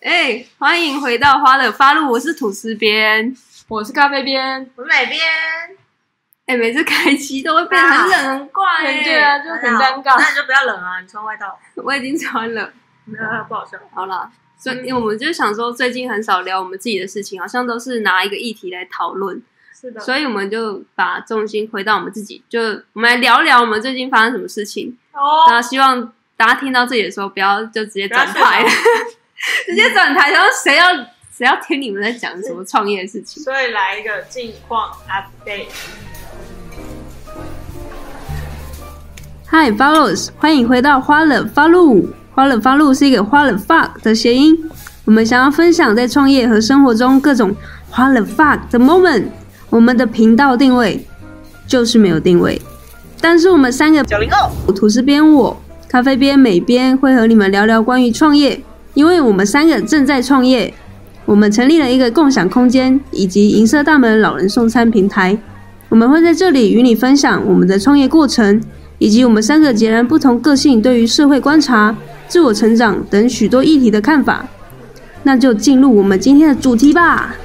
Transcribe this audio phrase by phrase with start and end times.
[0.00, 3.36] 哎、欢迎回到花的发露，我是吐司边。
[3.66, 5.20] 我是咖啡边，我是美边，
[6.46, 10.16] 哎、每次开机都会变得很冷很怪、哎，对啊，就很尴尬。
[10.16, 12.72] 那你就不要冷啊，你穿外套，我已经穿了。
[13.06, 13.76] 没有啊不好笑。
[13.92, 19.42] 好了，所以我们就想说，最近很少聊我们自己的事情，好像都是拿一个议题来讨论，
[19.74, 22.60] 是的，所以我们就把重心回到我们自己，就
[22.92, 24.96] 我们来聊聊我们最近发生什么事情。
[25.12, 29.17] 哦，那希望大家听到这里的时候，不要就直接转不要台睡，
[29.66, 30.86] 直接转台，然后谁要
[31.36, 33.42] 谁要听你们在讲什么创业的事情？
[33.42, 35.68] 所以来一个近况 update。
[39.50, 42.08] Hi，Follows，欢迎回到花了发露。
[42.34, 44.56] 花了发露是一个花了 fuck 的谐音，
[45.04, 47.52] 我们想要分享在创业和生活中各种
[47.90, 49.24] 花了 fuck 的 moment。
[49.70, 51.04] 我们的频道定位
[51.66, 52.60] 就是没有定位，
[53.20, 58.62] 但是我们三个九零后，吐司边我、咖啡边美边会和你们聊聊关于创业，
[58.98, 60.74] 因为我们三个正在创业。
[61.24, 65.38] 我们成立了一个共享空间以及银色大门老人送餐平台，
[65.88, 68.60] 我们会在这里与你分享我们的创业过程，
[68.98, 71.94] 以及我们三个截然不同个性对于社会观察、
[72.26, 74.44] 自我成长等许多议题的看法。
[75.22, 77.36] 那就进入我们今天的主题吧。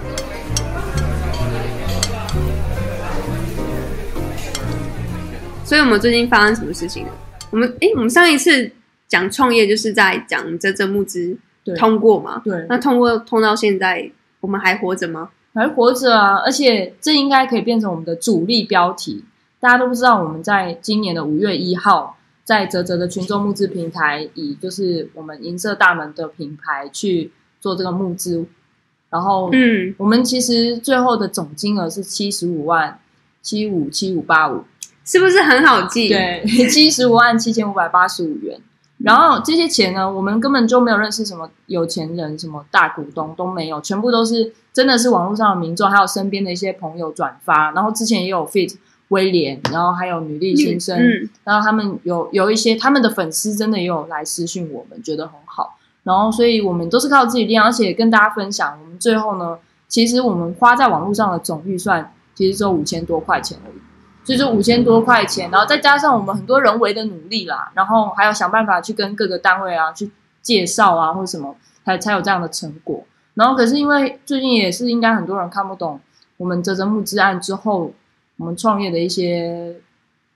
[5.63, 7.09] 所以我们最近发生什么事情呢？
[7.51, 8.71] 我们诶，我们上一次
[9.07, 12.41] 讲创业就是在讲这这募资对通过嘛？
[12.43, 15.29] 对，那通过通到现在，我们还活着吗？
[15.53, 16.37] 还活着啊！
[16.37, 19.23] 而且这应该可以变成我们的主力标题。
[19.59, 28.45] 大家都不知道，我们在今年的五月一号，在泽泽的群众募资平台，以就是我们银色大门的品牌去做这个募资，
[29.09, 32.99] 然后嗯，我们其实最后的总金额是七十五万
[33.41, 34.63] 七五七五八五，
[35.05, 38.59] 是不是很好记？，对，七十五万七千五百八十五元。
[39.03, 47.71] 然后这些钱呢，我们根本就没有认识什么有钱人、什么大股东都没有，全部都是真的是网络上的民众，还有身边的一些朋友转发。
[47.71, 48.73] 然后之前也有 fit
[49.09, 55.78] 威廉，然后还有女力先生，嗯，然后他们有有一些他们的粉丝真的也有来私讯我们，觉得很好。
[56.03, 59.57] 然后所以我们都是靠自己力量，而且跟大家分享，我们最后呢，
[59.89, 63.75] 其实我们花在网络上的总预算其实只有五千多块钱而已。
[64.23, 70.09] 所以就五千多块钱，然后再加上我们很多人为的努力啦，然后还要想办法去跟各个单位啊去
[70.41, 73.06] 介绍啊或者什么，才才有这样的成果。
[73.34, 76.00] 然后可是因为最近也是应该很多人看不懂
[76.38, 77.94] 我们泽泽募资案之后，
[78.38, 79.75] 我们创业的一些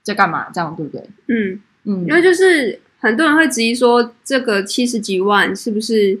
[0.02, 1.08] 在干嘛，这样对不对？
[1.28, 6.20] 嗯，嗯，因为就是很多人会质疑说，这个七十几万是不是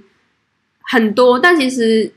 [0.82, 1.38] 很多？
[1.38, 2.12] 但其实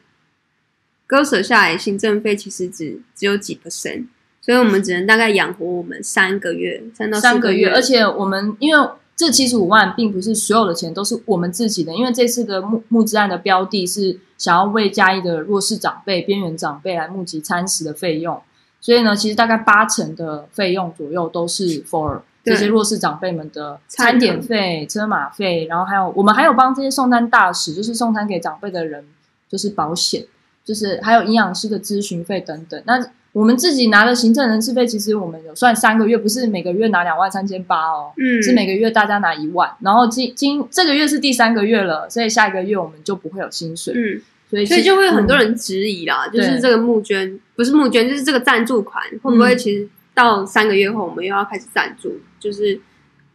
[1.07, 4.05] 割舍下来，行政费其实只只有几 percent，
[4.41, 18.41] 所以我们只能大概养活我们三个月，三到四个三个月，而且我们因为这七十五万并不是所有的钱都是我们自己的，因为这次的募募资案的标的是想要为嘉义的弱势长辈、边缘长辈来募集餐食的费用，
[18.79, 29.05] 所以呢，其实大概八成的费用左右都是 for 对这些弱势长辈们的餐餐点费、车马费，然后还有我们还有帮这些送餐大使，就是送餐给长辈的人，
[29.47, 30.25] 就是保险，
[30.65, 32.81] 就是还有营养师的咨询费等等。
[32.87, 32.99] 那
[33.33, 39.69] 我们自己拿的行政人事费，其实我们有算三个月，不是每个月拿两万三千八哦，嗯，是每个月大家拿一万。
[39.79, 52.77] 然后今今这个月是第三个月了，所以下一个月我们就不会有薪水，嗯，所以所以就会有很多嗯人质疑啦，就是对这个募捐不是募捐，就是这个赞助款会不会嗯其实到三个月后我们又要开始赞助，就是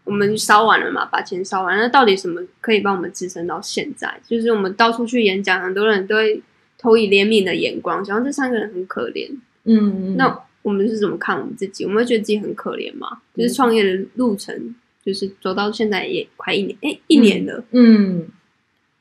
[0.05, 4.21] 我们烧完了嘛，把钱烧完，那到底什么可以帮我们支撑到现在？
[4.29, 6.43] 就是我们到处去演讲，很多人都会
[6.77, 9.31] 投以怜悯的眼光，想到这三个人很可怜。
[9.67, 11.85] 嗯嗯，那我们是怎么看我们自己？
[11.85, 13.19] 我们会觉得自己很可怜吗？
[13.37, 17.63] 就是创业的路程，就是走到现在也快一年，哎、一年了。
[17.73, 18.27] 嗯，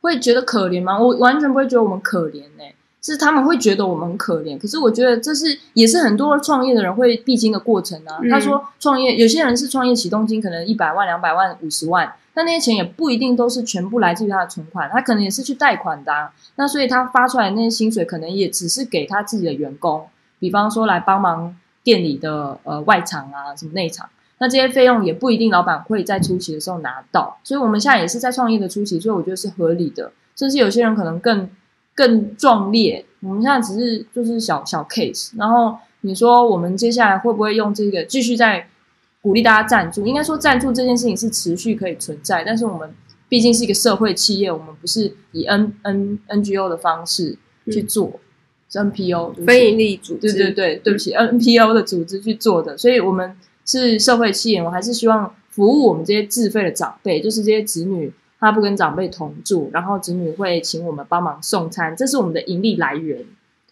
[0.02, 1.00] 会觉得可怜吗？
[1.00, 2.64] 我完全不会觉得我们可怜呢、
[3.02, 4.58] 是他们会觉得我们很可怜。
[4.58, 8.20] 可是我觉得这是也是很多创业的人会必经的过程啊。
[8.24, 16.34] 嗯他说创业，有些人是创业启动金可能一百万、两百万、五十万，但那些钱也不一定都是全部来自于他的存款，他可能也是去贷款的、啊。
[16.56, 20.08] 那所以他发出来的那些薪水，可能也只是给他自己的员工，
[20.40, 24.10] 比方说来帮忙店里的呃外场啊，什么内场。
[24.38, 30.12] 那这些费用也不一定老板会在初期的时候拿到，所以我们现在也是在创业的初期，所以我觉得是合理的。
[30.36, 31.50] 甚至有些人可能更
[31.96, 35.32] 更壮烈，我们现在只是就是小小 case。
[35.38, 38.68] 然后你说我们接下来会不会用这个继续在
[39.22, 40.06] 鼓励大家赞助？
[40.06, 42.94] 应该说赞助这件事情是持续可以存在，但是我们
[43.30, 47.38] 毕竟是一个社会企业，我们不是以 N N NGO 的方式
[47.72, 48.20] 去做，是
[48.80, 53.36] NPO 非营利组织，对对对，对不起，NPO 的组织去做的，所以我们
[53.66, 63.26] 是社会企业，我还是希望服务我们这些自费的长辈，就是这些子女他不跟长辈同住，然后子女会请我们帮忙送餐，这是我们的盈利来源。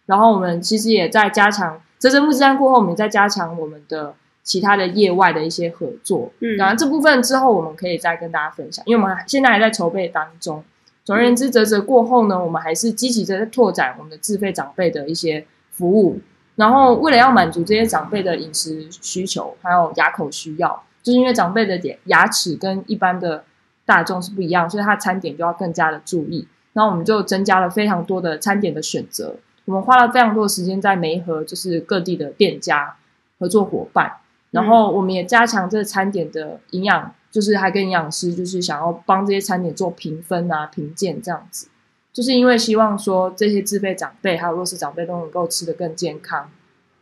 [0.05, 4.13] 然后我们其实也在加强，泽泽木之战过后，我们也在加强我们的
[4.43, 6.31] 其他的业外的一些合作。
[6.39, 10.63] 嗯当然这部分之后我们可以再跟大家分享，因为我们还现在还在筹备当中。
[11.03, 16.19] 总而言之，泽泽过后呢，我们还是积极的在拓展我们的自费长辈的一些服务。
[16.55, 23.43] 然后为了要满足这些长辈的饮食需求，还有牙口需要，就是因为长辈的点牙齿跟一般的
[23.85, 26.47] 大众是不一样，所以他餐点就要更加的注意。
[26.73, 29.35] 然后我们就增加了非常多的餐点的选择，
[29.65, 32.95] 我们花了非常多的时间在媒合，就是各地的店家
[33.39, 34.13] 合作伙伴，
[34.51, 41.67] 然后我们也加强这餐点的营养，就是还跟营养师就是想要帮这些餐点做评分啊、评鉴这样子。
[42.13, 46.47] 就是因为希望说这些自费长辈还有弱势长辈都能够吃得更健康，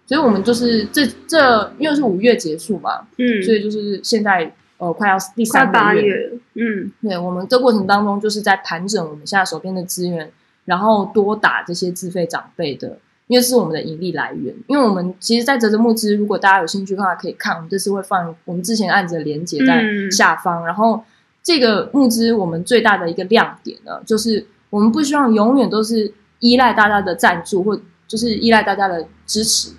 [0.05, 6.91] 所以我们就是这这因为是五月结束嘛，嗯，所以就是现在呃快要第三个月，八月，嗯。
[7.01, 10.31] 对我们这过程当中就是在盘整我们现在手边的资源，
[10.63, 12.97] 然后多打这些自费长辈的，
[13.31, 14.53] 因为是我们的盈利来源。
[14.67, 20.65] 因为我们其实，在泽泽募资，如果大家有兴趣的话，可以看我们这次会放我们之前案子的连接在嗯下方。
[20.65, 21.01] 然后
[21.41, 29.71] 这个募资我们最大的一个亮点呢，就是我们不希望永远都是依赖大家的赞助或就是依赖大家的支持，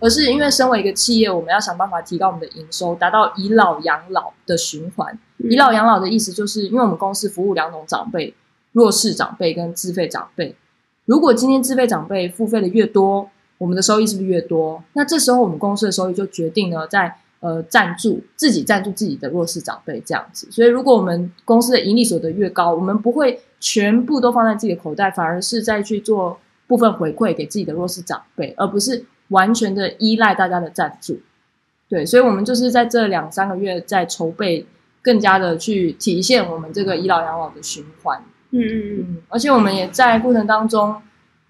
[0.00, 5.16] 而是因为身为一个企业，我们要想办法提高我们的营收，达到以老养老的循环。
[5.38, 8.34] 嗯以老养老的意思就是，因为我们公司服务两种长辈，
[8.72, 10.56] 弱势长辈跟自费长辈。
[11.06, 14.82] 如果今天自费长辈付费的越多，我们的收益是不是越多？
[14.92, 20.48] 那这时候我们公司的收益就决定了在呃赞助自己赞助自己的弱势长辈这样子。
[20.50, 31.20] 所以如果我们公司的盈利所得越高，我们不会全部都放在自己的口袋，反而是再去做部分回馈给自己的弱势长辈，而不是完全的依赖大家的赞助。
[31.88, 34.66] 对，所以我们就是在这两三个月在筹备，
[35.00, 38.20] 更加的去体现我们这个倚老养老的循环。
[38.50, 40.96] 嗯嗯嗯，而且我们也在过程当中，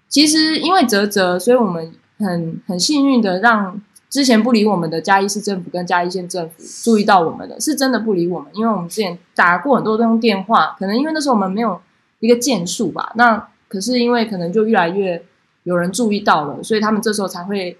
[0.07, 11.79] 其实因为泽泽，所以我们很很幸运的让之前不理我们的嘉义市政府跟嘉义县政府注意到我们了，是真的不理我们，因为我们之前打过很多通电话，可能因为那时候我们没有
[12.19, 15.21] 一个建树吧，那可是因为可能就越来越
[15.63, 17.77] 有人注意到了，所以他们这时候才会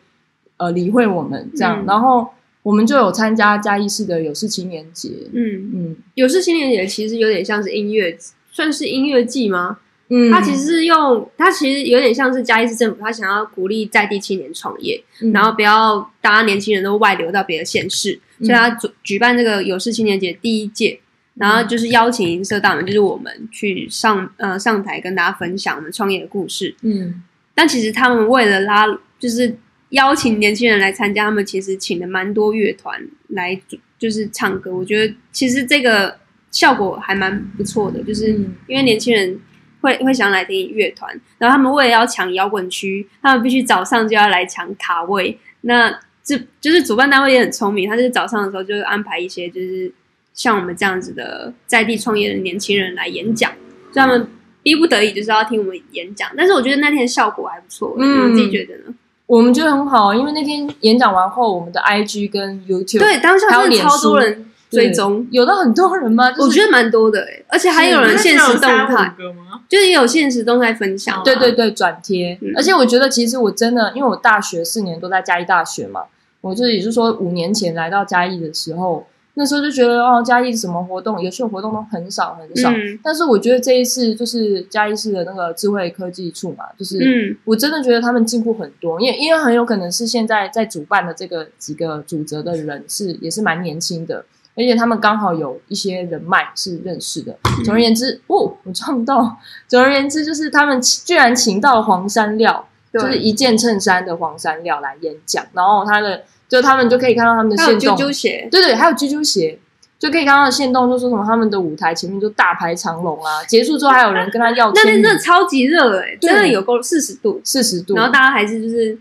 [0.58, 1.86] 呃理会我们这样，嗯。
[1.86, 2.28] 然后
[2.62, 5.96] 我们就有参加嘉义市的有事青年节，嗯，嗯。
[6.16, 8.18] 有事青年节其实有点像是音乐，
[8.58, 9.78] 算是音乐季吗？
[10.10, 21.00] 嗯，他其实是用，他其实有点像是嘉义市政府，他想要鼓励在地青年创业，嗯然后不要大家年轻人都外流到别的县市，嗯所以他举举办这个有事青年节第一届，
[21.36, 26.74] 然后就是邀请银社大门，就是我们去上呃上台跟大家分享我们创业的故事。
[26.82, 27.22] 嗯
[27.54, 28.88] 但其实他们为了拉，
[29.20, 29.56] 就是
[29.90, 33.62] 邀请年轻人来参加，他们其实请了蛮多乐团来
[34.00, 34.74] 就是唱歌。
[34.74, 36.18] 我觉得其实这个
[36.52, 39.40] 效果还蛮不错的，就是嗯因为年轻人
[39.82, 45.38] 会会想来听乐团，然后他们为了要抢摇滚区，他们必须早上就要来抢卡位。
[45.62, 49.92] 那这就是主办单位也很聪明，他就是早上的时候就安排一些就是
[50.34, 53.52] 像我们这样子的在地创业的年轻人来演讲，
[53.92, 54.28] 所以他们
[54.64, 56.30] 逼不得已就是要听我们演讲。
[56.36, 58.94] 但是我觉得那天的效果还不错，嗯你自己觉得呢？
[59.26, 66.30] 我们觉得很好，因为那天演讲完后，我们的 IG 跟 YouTube 对，当下真的还有超多人对追踪，有的很多人吗？
[66.32, 69.62] 就是、我觉得蛮多的哎、而且还有人现实动态，个吗？
[69.70, 71.22] 就是也有现实动态分享。
[71.24, 76.02] 对对对转贴，嗯而且我觉得其实我真的，因为我大学四年都在嘉义大学嘛，
[76.42, 82.72] 我就也就是说五年前来到嘉义的时候，那时候就觉得哦，嘉义什么活动、有趣的活动都很少很少。
[82.72, 94.26] 嗯但是我觉得这一次就是嘉义市的那个智慧科技处嘛，就是嗯我真的觉得他们进步很多，因为因为很有可能是现在在主办的这个几个主责的人是也是蛮年轻的，
[94.58, 97.38] 而且他们刚好有一些人脉是认识的。
[97.64, 99.38] 总而言之，哦，我撞到。
[99.68, 109.60] 总而言之，就是他们居然请到了黄山料，就是一件衬衫的黄山料来演讲，然后他的就他们就可以看到他们的还有线动，啾啾鞋，对对，还有啾啾鞋。
[110.00, 118.96] 就可以看到线动，就说什么他们的舞台前面就大排长龙啊，结束之后还有人跟他要那签名天真的超级热哎、对真的有够四十度，四十度，然后大家还是就是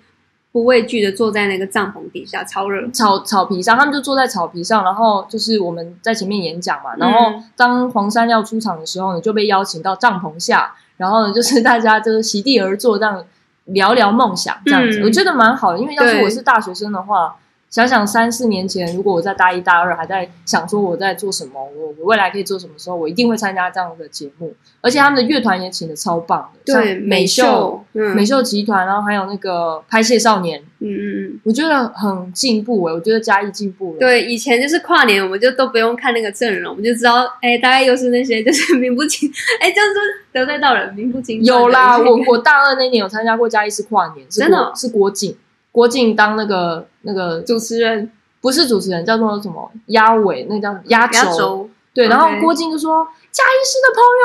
[0.56, 2.88] 不畏惧的坐在那个帐篷底下，超热。
[2.90, 7.44] 草草皮上，他们就坐在草皮上，然后就是我们在前面演讲嘛，然后嗯。
[7.54, 13.22] 当黄山要出场的时候呢，就被邀请到帐篷下，然后呢就是大家就是席地而坐，这样
[13.66, 15.04] 聊聊梦想这样子，嗯。
[15.04, 17.36] 我觉得蛮好的，因为要是我是大学生的话，
[17.68, 24.54] 想想三四年前，如果我在大一、大二还在想说我在做什么，我我未来可以做什么时候，我一定会参加这样的节目。
[24.80, 33.98] 而且他们的乐团也请的超棒的，像美秀、嗯美秀集团，然后还有那个拍戏少年，嗯嗯嗯，我觉得很进步诶、我觉得嘉义进步了。
[33.98, 39.28] 对，以前就是跨年，我们就都不用看那个阵容，我们就知道，哎，大概又是那些就是名不经，
[39.60, 40.00] 哎，就是说
[40.32, 41.42] 得罪到人，名不经。
[41.42, 45.36] 有啦，我我大二那年有参加过嘉义市跨年，是真的哦是郭靖，
[45.76, 51.36] 郭靖当那个那个主持人不是主持人，叫做什么压尾，那叫压压轴。
[51.36, 54.24] 轴，对，然后郭靖就说：“嘉义市的朋友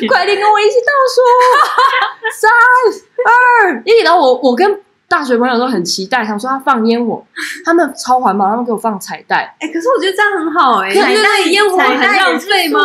[0.00, 1.20] 们， 快点跟我一起倒数，
[2.40, 2.50] 三
[3.26, 7.22] 二一。”然后我我跟大学朋友都很期待，想说他放烟火，
[7.66, 12.80] 他们超环保，他们给我放彩带，哎，可是我觉得这样很好哎，可是彩带烟火很浪费吗？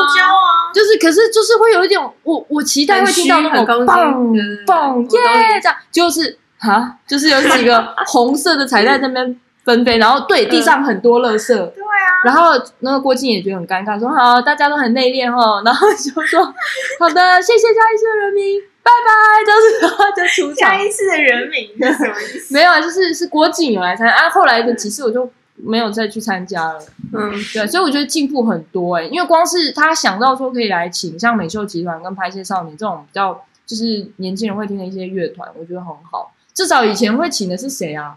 [0.73, 11.55] 就是可是就是会有一点，我我期待会听到那种很虚很高棒兴对对对棒我懂你耶这样，就是哈，就是有几个 红色的彩带在那边纷飞，然后对地上很多垃圾。
[11.55, 16.43] 对啊，然后那个郭靖也觉得很尴尬，说好，大家都很内敛哦，然后就说
[16.99, 20.69] 好的，谢谢嘉义市的人民，拜拜，就是然后就出场。
[20.69, 22.53] 嘉义市的人民是什么意思？
[22.53, 26.79] 没有啊，就是是郭靖有来参加，啊，后来的几次我就没有再去参加了。
[27.13, 36.31] 嗯，对，所以我觉得进步很多哎、因为光是他想到说可以来请像美秀集团跟拍戏少年这种比较就是年轻人会听的一些乐团，我觉得很好。
[36.55, 38.15] 至少以前会请的是谁啊？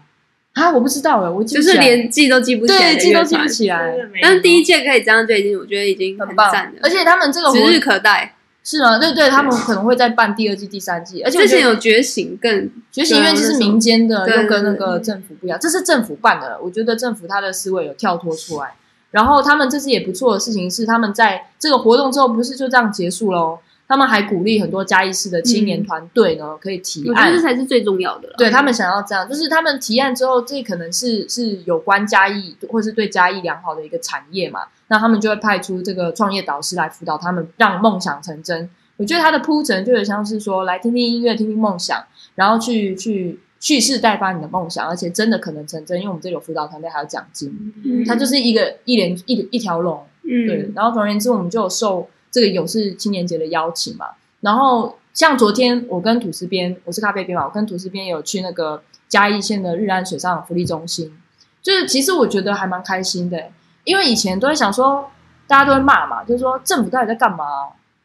[0.53, 6.71] 啊，我不知道哎、我就是连记都记不起来对记都记不，起来，但是第一届可以这样就已经，我觉得已经很棒了，。
[6.81, 8.33] 而且他们这个活指日可待。
[8.61, 8.99] 是吗？
[8.99, 16.59] 对对，他们可能会再办第二季、第三季，而且我觉得之前有觉醒更觉醒因为这是民间的，又跟那个政府不一样，这是政府办的。
[16.61, 18.75] 我觉得政府他的思维有跳脱出来，
[19.11, 27.41] 然后他们这次也不错的事情是，他们在这个活动之后不是就这样结束喽，他们还鼓励很多嘉义市的青年团队呢，可以提案我觉得这。
[27.41, 28.35] 才是最重要的了。
[28.37, 38.69] 对他们想要这样，就是他们提案之后，这可能是是有关嘉义或是对嘉义良好的一个产业嘛，那他们就会派出这个创业导师来辅导他们，让梦想成真。
[38.97, 42.03] 我觉得他的铺陈就有点像是说，来听听音乐，听听梦想，
[42.35, 50.05] 然后去去蓄势待发你的梦想，而且真的可能成真，因为我们这里有辅导团队还有奖金，嗯它就是一个一连一一条龙。
[50.21, 54.07] 嗯，对，然后总而言之，我们就有受这个勇士青年节的邀请嘛。
[54.41, 61.11] 然后像昨天我跟吐司边，我是咖啡边嘛，我跟吐司边有去那个嘉义县的日安水上福利中心，
[61.61, 63.51] 就是其实我觉得还蛮开心的，
[63.83, 65.09] 因为以前都会想说，
[65.45, 67.45] 大家都会骂嘛，就是说政府到底在干嘛、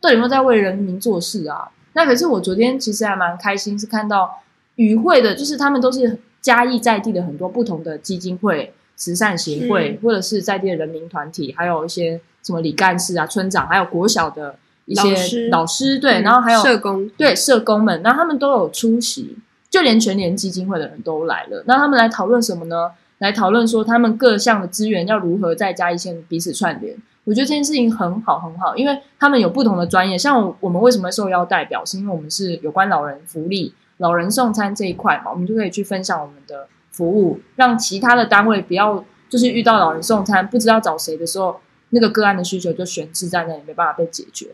[0.00, 1.70] 到底有没有在为人民做事啊？
[1.92, 4.42] 那可是我昨天其实还蛮开心，是看到
[4.74, 19.36] 与会的，就是他们都是嘉义在地的很多不同的基金会、慈善协会，或者是在地的人民团体，还有一些什么李干事啊、村长，还有国小的一些老师对，嗯然后还有社工，对社工们，那他们都有出席，
[19.68, 21.64] 就连全联基金会的人都来了。
[21.66, 22.92] 那他们来讨论什么呢？
[23.18, 26.94] 来讨论说他们各项的资源要如何在嘉义县彼此串联。
[27.24, 30.18] 我觉得这件事情很好很好，因为他们有不同的专业。
[30.18, 41.58] 像我们为什么受邀代表，是因为我们是有关老人福利、老人送餐这一块嘛，我们就可以去分享我们的服务，让其他的单位不要就是遇到老人送餐不知道找谁的时候，
[41.94, 44.48] 那个个案的需求就悬置在那里，没办法被解决。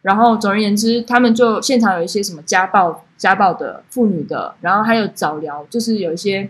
[0.00, 6.48] 然后总而言之，他们就现场有一些什么家暴、家暴的妇女的，然后还有早疗，就是有一些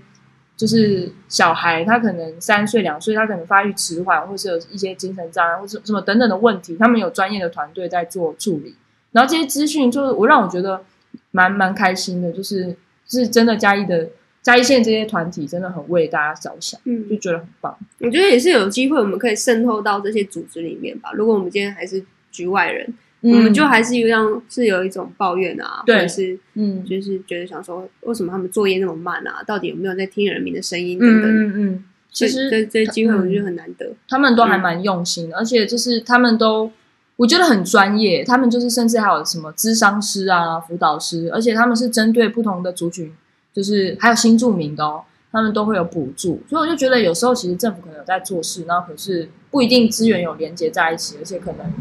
[0.57, 8.75] 就是小孩他可能三岁两岁，他可能发育迟缓，或是有一些精神障碍，或是什么等等的问题，他们有专业的团队在做处理。
[9.12, 10.83] 然后这些资讯就是我让我觉得
[11.31, 12.76] 蛮蛮开心的，就是
[13.09, 14.11] 是真的嘉义的
[14.47, 17.76] 嘉义县这些团体真的很为大家着想，嗯就，觉得很棒。
[17.99, 21.11] 我觉得也是有机会，我们可以渗透到这些组织里面吧。
[21.15, 22.00] 如果我们今天还是
[22.31, 29.43] 局外人，我们就还是有样是有一种抱怨啊，或者是嗯就是觉得想说，为什么他们作业那么慢啊？
[29.45, 31.31] 到底有没有在听人民的声音嗯等等？
[31.33, 33.95] 嗯嗯，其实这这这机会我嗯觉得很难得。
[34.09, 36.71] 他们都还蛮用心的，而且就是他们都
[37.17, 43.12] 我觉得很专业，他们就是甚至还有什么咨商师啊、辅导师，而且他们是针对不同的族群，
[43.57, 51.73] 就是还有新住民的哦，他们都会有补助，所以我就觉得有时候其实政府可能有在做事，然后可是不一定资源有连接在一起，而且可能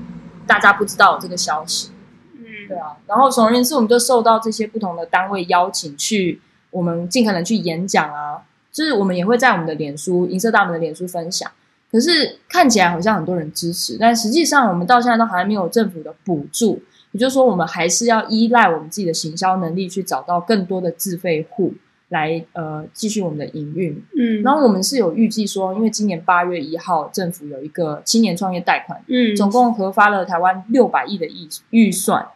[0.47, 1.89] 大家不知道有这个消息。
[2.37, 6.39] 嗯对嗯，啊，然后总而言之，我们就受到这些不同的单位邀请去，
[6.71, 8.41] 我们尽可能去演讲啊，
[8.71, 11.51] 就是我们也会在我们的脸书银色大门的脸书分享。
[11.91, 16.81] 可是看起来好像很多人支持，但实际上我们到现在都还没有政府的补助，
[17.15, 21.73] 也就是说，我们还是要依赖我们自己的行销能力去找到更多的自费户
[22.09, 24.03] 来呃继续我们的营运。
[24.17, 32.27] 嗯，然后我们是有预计说，因为今年八月一号政府有一个青年创业贷款嗯，总共核发了台湾六百亿的预预算，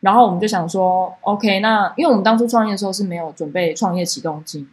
[0.00, 4.68] 然后我们就想说，OK，那因为我们当初创业的时候是没有准备创业启动金，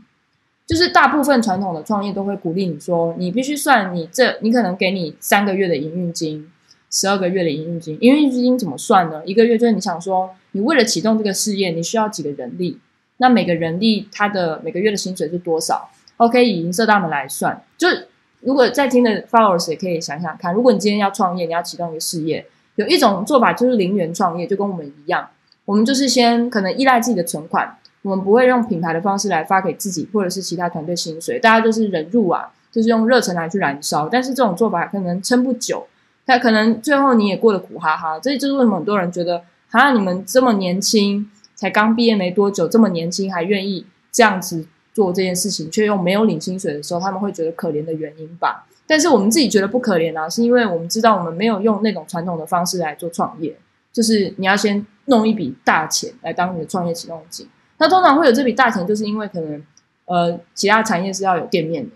[0.67, 6.51] 就是大部分传统的创业都会鼓励你说，你必须算你这，你可能给你三个月的营运金，
[6.93, 7.97] 十二个月的营运金。
[8.00, 9.23] 营运金怎么算呢？
[9.25, 12.77] 一个月就是你想说，你为了启动这个事业，你需要几个人力？
[13.17, 18.07] 那每个人力他的每个月的薪水是多少？OK，以银色大门来算，就是
[18.41, 22.45] 如果在听的 followers 也可以想想看，如果你今天要创业，你要启动一个事业，
[22.75, 25.27] 有一种做法就是零元创业，就跟我们一样，
[25.65, 27.75] 我们就是先可能依赖自己的存款。
[28.03, 34.09] 我们不会用品牌的方式来发给自己或者是其他团队薪水，大家就是人入啊，就是用热忱来去燃烧。
[34.09, 35.88] 但是这种做法可能撑不久，
[36.25, 38.20] 他可能最后你也过得苦哈哈。
[38.20, 48.68] 这就是为什么很多人觉得，好像你们这么年轻，才刚毕业没多久，这么年轻还愿意这样子做这件事情，却又没有领薪水的时候，他们会觉得可怜的原因吧。
[48.86, 53.56] 但是我们自己觉得不可怜啊，是因为我们知道我们没有用那种传统的方式来做创业，
[53.92, 57.48] 就是你要先弄一笔大钱来当你的创业启动金。
[57.77, 59.63] 那通常会有这笔大钱，就是因为可能，
[60.06, 61.92] 呃，其他产业是要有店面的，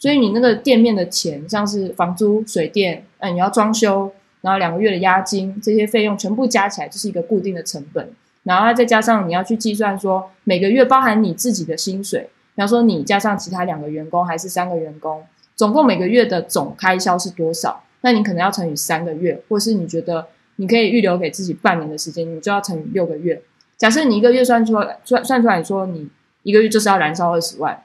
[0.00, 8.10] 所以你那个店面的钱，像是房租、水电，嗯，你要装修，然后两个月的押金，这些费用全部加起来就是一个固定的成本，
[8.44, 12.22] 然后再加上你要去计算说每个月包含你自己的薪水，
[12.54, 15.22] 比方说你加上其他两个员工还是三个员工，
[15.54, 17.84] 总共每个月的总开销是多少？
[18.00, 23.42] 那你可能要乘以三个月，或是你觉得你可以预留给自己半年的时间，你就要乘以六个月。
[23.76, 26.08] 假设你一个月算出来算算出来，说你
[26.42, 27.82] 一个月就是要燃烧二十万，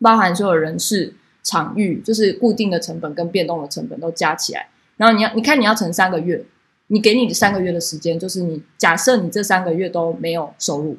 [0.00, 1.14] 包含所有人事、
[1.50, 6.44] 场域，就是固定的成本跟变动的成本都加起来，然后你要你看你要乘三个月，
[6.86, 10.96] 你给你的三个月的时间，就是你假设你这三个月都没有收入，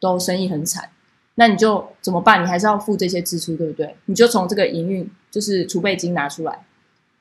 [0.00, 0.88] 都生意很惨，
[1.34, 2.42] 那你就怎么办？
[2.42, 3.94] 你还是要付这些支出，对不对？
[4.06, 6.58] 你就从这个营运就是储备金拿出来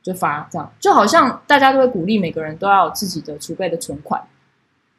[0.01, 4.21] 就发，这样就好像大家都会鼓励每个人都要有自己的储备的存款。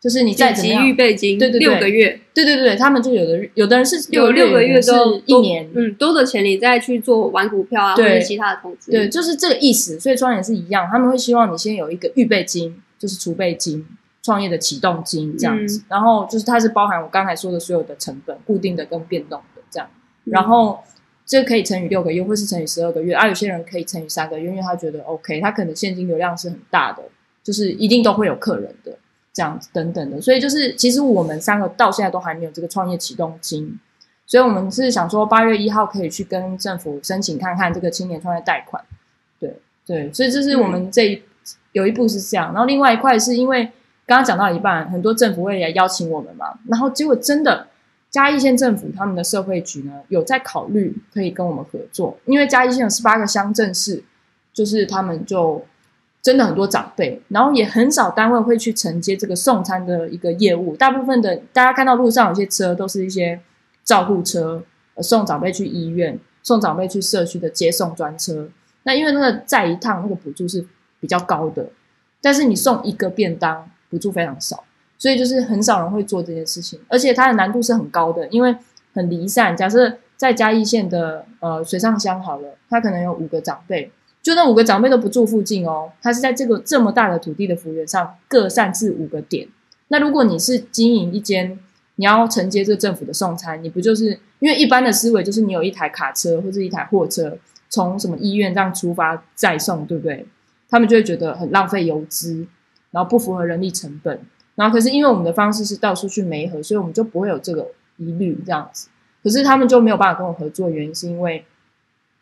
[0.06, 9.98] 就是你在急预备金，对对对六个月，对对对，他们就有的有的人是有六个月都一年，嗯，多的钱你再去做玩股票啊，或者其他的投资，对，就是这个意思。
[9.98, 13.84] 所以创业是一样，他们会希望你先有一个预备金，就是储备金，
[14.22, 15.82] 创业的启动金这样子。
[15.88, 19.90] 然后就是它是包含我刚才说的所有的成本，固定的跟变动的这样。
[20.26, 20.78] 然后
[21.26, 23.12] 这可以乘以六个月，或是乘以十二个月。
[23.12, 27.02] 啊，有些人可以乘以三个月，因为他觉得 OK，他可能现金流量是很大的，
[27.42, 28.96] 就是一定都会有客人的。
[29.36, 33.78] 这样子等等的，所以就是其实我们三个到现在都还没有这个创业启动金，
[34.24, 38.82] 所以我们是想说八月一号可以去跟政府申请看看这个青年创业贷款。
[39.38, 41.22] 对对，所以这是我们这一
[41.72, 43.64] 有一步是这样，然后另外一块是因为
[44.06, 47.66] 刚刚讲到一半，很多政府会来邀请我们嘛，然后结果真的
[48.08, 54.02] 嘉义县政府他们的社会局呢有在考虑可以跟我们合作，因为嘉义县有十八个乡镇市，
[54.54, 55.62] 就是他们就。
[56.26, 60.74] 真的很多长辈，然后也很少单位会去承接这个送餐的一个业务。
[60.74, 63.38] 大部分的大家看到路上有些车，都是一些
[63.84, 64.64] 照护车，
[64.98, 68.48] 送长辈去医院、送长辈去社区的接送专车。
[68.82, 70.66] 那因为那个载一趟那个补助是
[70.98, 71.68] 比较高的，
[72.20, 74.64] 但是你送一个便当补助非常少，
[74.98, 78.56] 所以就是很少人会做这件事情，而且它的难度是很高的，因为
[78.92, 79.56] 很离散。
[79.56, 83.92] 假设在嘉义县的呃水上乡好了，他可能有五个长辈。
[84.26, 89.46] 就那五个长辈都不住附近哦，他是在这个这么大的土地的幅员上各散置五个点。
[89.86, 91.56] 那如果你是经营一间，
[91.94, 100.26] 你要承接这个政府的送餐，你不就是因为一般的思维就是你有一台卡车或者一台货车从什么医院这样出发再送，对不对？
[100.68, 102.48] 他们就会觉得很浪费油资，
[102.90, 104.20] 然后不符合人力成本。
[104.56, 108.88] 然后可是因为我们的方式是到处去媒合，所以我们就不会有这个疑虑这样子。
[109.22, 111.44] 可是他们就没有办法跟我合作，原因是因为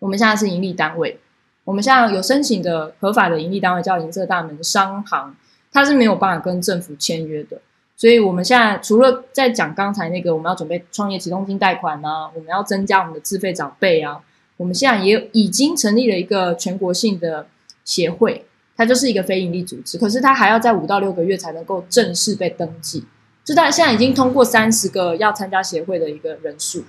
[0.00, 1.18] 我们现在是盈利单位。
[1.64, 5.34] 我们现在有申请的合法的盈利单位叫银色大门商行，
[5.72, 7.60] 它是没有办法跟政府签约的。
[7.96, 14.20] 所以，我们现在除了在讲刚才那个我们要准备创业启动金贷款啊，我们要增加我们的自费长辈啊，
[14.56, 17.46] 我们现在也已经成立了一个全国性的
[17.84, 18.44] 协会，
[18.76, 23.04] 它就是一个非营利组织，可是它还要在五到六个月才能够正式被登记。
[23.44, 26.82] 就它现在已经通过三十个要参加协会的一个人数，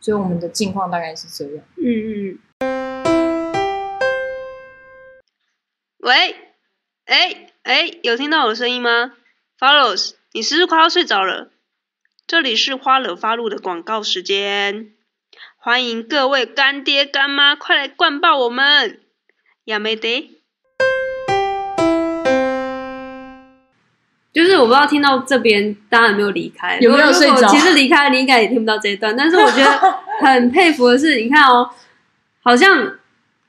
[0.00, 1.64] 所以我们的境况大概是这样。
[1.76, 2.38] 嗯嗯。
[6.02, 6.34] 喂，
[7.06, 9.12] 哎哎，有听到我的声音吗
[9.56, 11.52] ？Follows，你是不是快要睡着了？
[12.26, 14.88] 这里是花惹发露的广告时间，
[15.58, 18.98] 欢迎各位干爹干妈快来灌爆我们，
[19.66, 20.36] 亚美得。
[24.32, 27.46] 就是我不知道听到这边大家有没有离开，有没有睡着？
[27.46, 29.16] 其实离开了，你应该也听不到这一段。
[29.16, 31.70] 但是我觉得很佩服的是，你看哦，
[32.42, 32.98] 好像。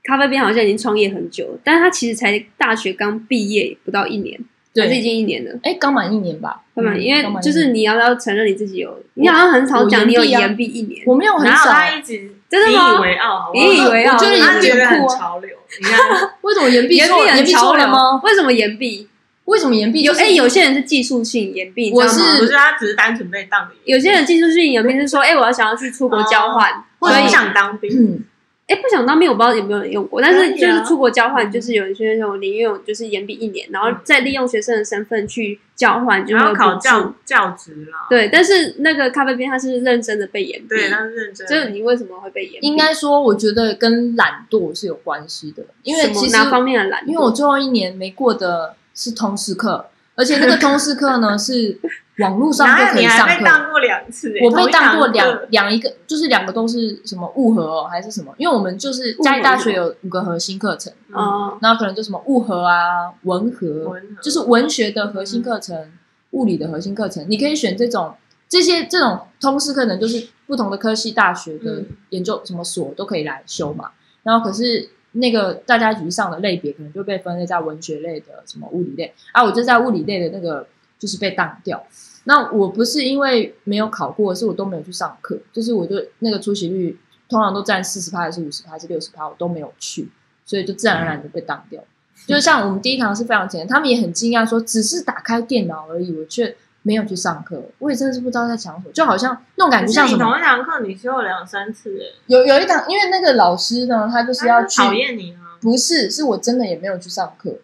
[0.04, 4.40] 咖啡边好像已经创业很久了，但是他其实才大学刚毕业不到一年，
[4.74, 5.60] 对还是已经一年了？
[5.64, 6.62] 哎，刚满一年吧。
[6.76, 6.92] 对吧？
[6.94, 9.00] 嗯因为刚满一就是你要不要承认你自己有？
[9.14, 15.50] 你好像很少讲你有我延毕一年，我没有很少，他一直真的吗引以为傲，引以为傲我觉得他觉得很潮流。
[15.80, 16.00] 你看，
[16.42, 17.08] 为什么延毕延
[17.46, 18.20] 毕错了吗？
[18.24, 19.08] 为什么延毕？
[19.46, 20.04] 为什么延毕？
[20.04, 22.26] 就是有哎，有些人是技术性延毕，我是吗？
[22.42, 28.24] 我觉得他只是单纯被当的，有些人技术性延毕是说，哎，我要想要去出国交换，所以或者不想当兵，嗯，
[28.66, 38.08] 哎，不想当面，我不知道有没有人用过，但是就是出国交换，就是有一些那种宁愿就是延毕一年，然后再利用学生的身份去交换，就然后考教教职了。
[38.10, 41.54] 对，但是那个咖啡边他是认真的被延毕，对，他是认真的。
[41.54, 42.66] 就是你为什么会被延毕？
[42.68, 47.08] 应该说，我觉得跟懒惰是有关系的，因为其实哪方面的懒惰？
[47.08, 51.78] 因为我最后一年没过的是通识课，而且那个通识课呢 是
[52.20, 53.38] 网络上就可以上课。
[53.38, 54.46] 被当过两次，欸？
[54.46, 58.34] 我被当过两两一个，就是两个都是什么物核哦，还是什么？
[58.38, 61.16] 因为我们就是嘉义大学有五个核心课程，嗯。
[61.16, 65.92] 哦，然后可能就什么物核啊、文核，文就是文学的核心课程、
[66.32, 68.14] 物理的核心课程，你可以选这种
[68.48, 71.88] 这些这种通识课程，就是不同的科系大学的嗯。
[72.10, 73.90] 研究什么所都可以来修嘛。
[74.22, 79.14] 然后可是那个大家一起上的类别，可能就被分类在文学类的什么物理类。
[79.32, 80.66] 啊，我就在物理类的那个
[81.04, 81.86] 就是被当掉。
[82.24, 90.10] 那我不是因为没有考过，是我都没有去上课，就是我就那个出席率通常都占四十趴还是五十趴还是六十趴，我都没有去，
[90.46, 91.84] 所以就自然而然的被当掉。
[92.26, 105.60] 就像我们第一堂是非常简单，他们也很惊讶说只是打开电脑而已，我却没有去上课，我也真的是不知道在讲什么，就好像那种感觉像什么你同一堂课你修了两三次，哎有有一堂，因为那个老师呢，他就是要去，讨厌你啊。
[105.60, 107.58] 不是，是我真的也没有去上课。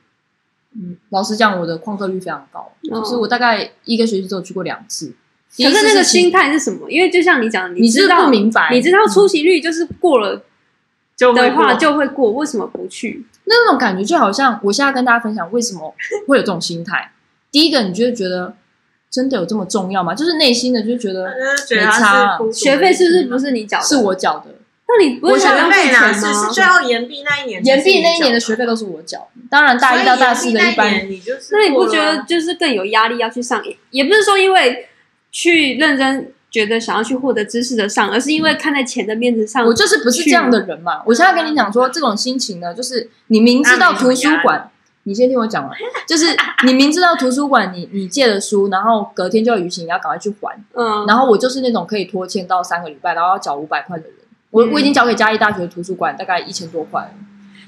[0.76, 5.14] 嗯，老实讲，我的旷课率非常高，哦就是我大概一个学期只有去过两次。
[5.56, 6.90] 第一可次是那个心态是什么？
[6.92, 10.44] 因为就像你讲的，你是知道不明白，你知道嗯出席率就是过了
[11.16, 13.26] 就会的话过就会过，为什么不去？
[13.46, 15.96] 那种感觉就好像我现在跟大家分享为什么
[16.28, 17.12] 会有这种心态。
[17.52, 18.54] 第一个，你就会觉得
[19.10, 20.14] 真的有这么重要吗？
[20.14, 23.84] 就是内心的就觉得他就是觉得没差啊他是孤独的学费是不是不是你缴的？
[23.84, 24.54] 是我缴的，
[24.92, 26.52] 那你不我学会想浪费吗是是？
[26.52, 29.28] 最后延毕那一年，延毕那一年的学费都是我缴。
[29.48, 33.62] 当然，大一到大四的一般你就是那你不觉得就是更有压力要去上？
[33.92, 34.88] 也不是说因为
[35.32, 39.64] 去认真觉得想要去获得知识的上，而是因为看在钱的面子上。
[39.64, 41.04] 我就是不是这样的人嘛。
[41.06, 44.72] 我现在跟你讲说，这种心情呢，就是你明知道图书馆，
[45.04, 50.60] 你先听我讲完，就是你明知道图书馆你你借了书，然后隔天就有逾期，你要赶快去还。
[50.74, 54.14] 嗯，然后我就是那种可以拖欠到三个礼拜，然后要缴五百块的人。
[54.52, 54.72] 我嗯。
[54.72, 57.02] 我已经交给嘉义大学图书馆大概一千多块。
[57.02, 57.12] 了，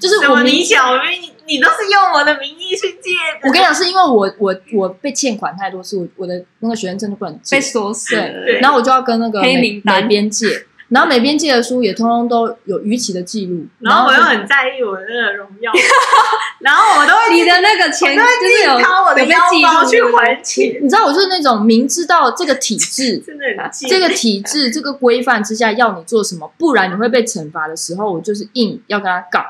[0.00, 3.48] 就是我理想我明你缴，你你都是用我的名义去借的。
[3.48, 7.56] 我跟你讲，是因为我我我被欠款太多，是我我的那个学生证都不能借。
[7.56, 8.16] 被，锁死。
[8.16, 8.58] 对。
[8.60, 10.02] 然后我就要跟那个美黑名单。
[10.02, 15.72] 美编借，然后每边借的书也通通都有逾期的记录，然后我又很在意我的那个荣耀，
[16.60, 29.44] 然后我都会你的那个钱就是有掏我的腰包去还 钱，你知道，我就是那种明知道这个体制、 真的很这个体制、这个规范之下要你做什么，不然你会被惩罚的时候，我就是硬要跟他杠。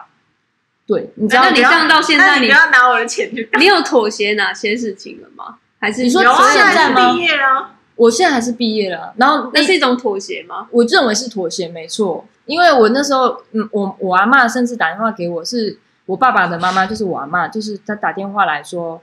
[0.87, 3.61] 对，你知道那你这样到现在你你不要拿我的钱去干。
[3.61, 5.57] 你有妥协哪些事情了吗？
[5.81, 10.67] 还是你说现在吗毕业了，我现在还是毕业了，然后那是一种妥协吗？
[10.71, 12.25] 我认为是妥协，没错。
[12.47, 19.01] 因为我那时候，嗯，我我阿妈甚至打电话给我，是我爸爸的妈妈，就是我阿妈，就是她打电话来说，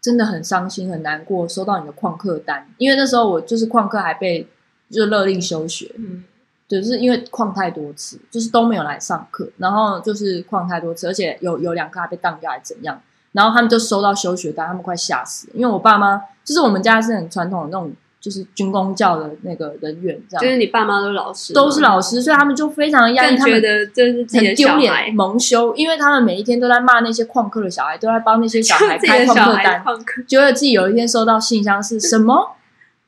[0.00, 4.48] 真的很伤心很难过，收到你的旷课单，因为那时候我就是旷课还被
[4.90, 6.24] 就勒令休学，嗯，
[6.66, 13.00] 对，就是因为旷太多次，就是都没有来上课，然后就是旷太多次，而且有有两科还被当掉，还怎样？
[13.32, 20.44] 然后他们就收到休学单，他们快吓死了，因为我爸妈就是我们家是很传统的那种，就是军工教的那个人员，这样。
[20.44, 32.56] 就是你爸妈都是老师，都是老师，所以他们就非常的压抑，他们得这是很丢脸、，蒙羞，因为他们每一天都在骂那些旷课的小孩，都在帮那些小孩 开旷课单，旷课，结果自己有一天收到信箱是什么？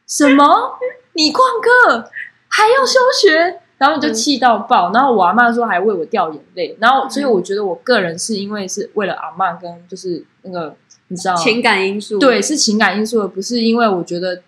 [0.06, 0.72] 什么，
[1.12, 2.10] 你旷课
[2.48, 4.92] 还要休学，然后就气到爆。
[4.92, 10.74] 然后我阿妈说还为我掉眼泪，然后所以我觉得我个人是因为是为了阿妈跟就是那个
[11.08, 12.18] 你知道情感因素。
[12.18, 14.42] 对，是情感因素，而不是因为我觉得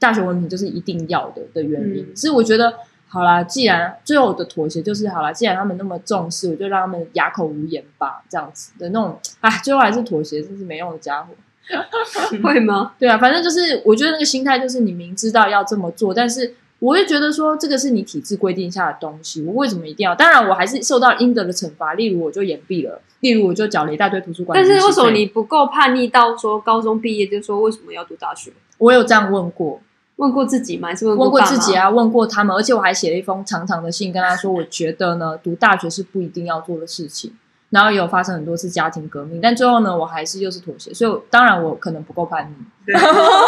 [0.00, 2.02] 大学文凭就是一定要的的原因。
[2.02, 2.74] 嗯是我觉得
[3.06, 11.34] 好啦，既然最后的妥协就是好啦，既然他们那么重视，我就让他们哑口无言吧，这样子的那种，哎，最后还是妥协，真是没用的家伙。
[12.42, 12.94] 会吗？
[12.98, 20.14] 对啊，反正就是我觉得那个心态就是你明知道要这么做，但是我会觉得说这个是你体制规定下的东西，我为什么一定要？
[20.14, 24.64] 当然我还是受到应得的惩罚，例如我就延毕了，例如我就缴了一大堆图书馆但。
[24.64, 28.52] 是为什么你不够叛逆到说高中毕业就说为什么要读大学？
[28.78, 29.80] 我有这样问过，
[30.20, 30.88] 问过自己吗？
[30.88, 31.74] 还是问问过自己？
[31.74, 37.32] 啊，问过他们，而且我还写了一封长长的信跟他说，我觉得呢，读大学是不一定要做的事情。
[37.70, 42.94] 然后也有发生很多次家庭革命，但最后呢，我还是又是妥协，所以我当然我可能不够叛逆，对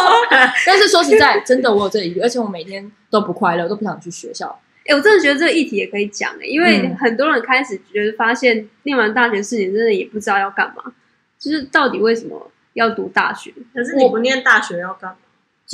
[0.65, 4.57] 但是说实在，真的我有这一虑，而且我每天都不快乐，都不想去学校。
[4.87, 10.93] 哎、我真的觉得这个议题也可以讲哎、因为嗯很多人开始觉得发现念完大学事情，真的也不知道要干嘛，
[11.37, 13.53] 就是到底为什么要读大学？
[13.73, 15.17] 可是你不念大学要干嘛？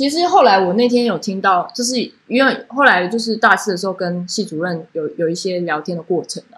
[0.00, 1.94] 其实后来我那天有听到，就是
[2.26, 6.56] 因为后来就是大四的时候跟系主任有有一些聊天的过程啊，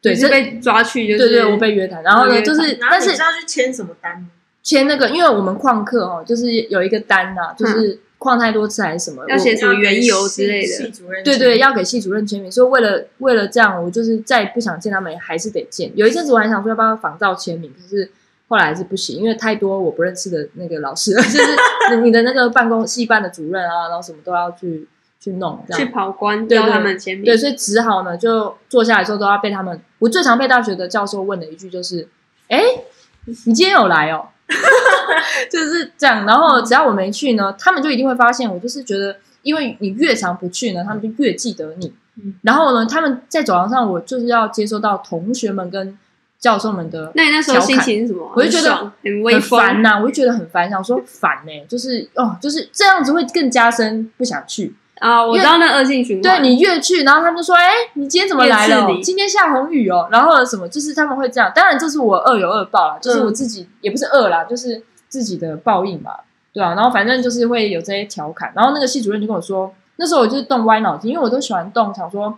[0.00, 4.28] 对，是被抓去就是对对，我被约谈，然后呢，就是但是你是要去签什么单吗？
[4.62, 15.92] 签那个，因为我们旷课哦，就是有一个单呐、就是旷太多次还是什么，要写我什么缘由之类的系主任对对，要给系主任签名，所以为了为了这样，我就是再不想见他们，还是得见。
[15.94, 18.10] 有一阵子我还想说要不要仿照签名，可是
[18.48, 24.88] 后来还是不行，因为太多我不认识的那个老师了， 就是你的那个办公系办的主任啊，然后什么都要去
[25.20, 29.80] 去弄，这去跑官对他们签名，对，所以只好呢就坐下来之后都要被他们。
[29.98, 32.08] 我最常被大学的教授问的一句就是
[32.48, 32.62] ：“哎，
[33.26, 34.28] 你今天有来哦？”
[35.50, 36.24] 就是这样。
[36.24, 38.58] 然后只要我没去呢，他们就一定会发现我。
[38.58, 41.92] 就是觉得，因为你越常不去呢，他们就越记得你。
[42.20, 45.98] 嗯然后呢，他们在走廊上，我就是要接收到同学们跟
[46.40, 48.32] 教授们的那你那时候心情是什么？
[48.34, 54.74] 我就觉得很烦呐、我就觉得很烦，想说烦呢、就是哦，就是这样子会更加深不想去。
[55.00, 55.24] 啊！
[55.24, 58.88] 我知道那恶性循环，对你越去，然后他们就说：“哎，你今天怎么来了？
[59.00, 61.52] 今天下红雨哦。”然后什么，就是他们会这样。
[61.54, 66.10] 当然，这是我恶有恶报啦，就是我自己、也不是恶啦，就是自己的报应嘛，
[66.52, 66.74] 对啊。
[66.74, 68.52] 然后反正就是会有这些调侃。
[68.56, 72.36] 然后那个系主任就跟我说，那时候我就是动歪脑筋，因为我都喜欢动，想说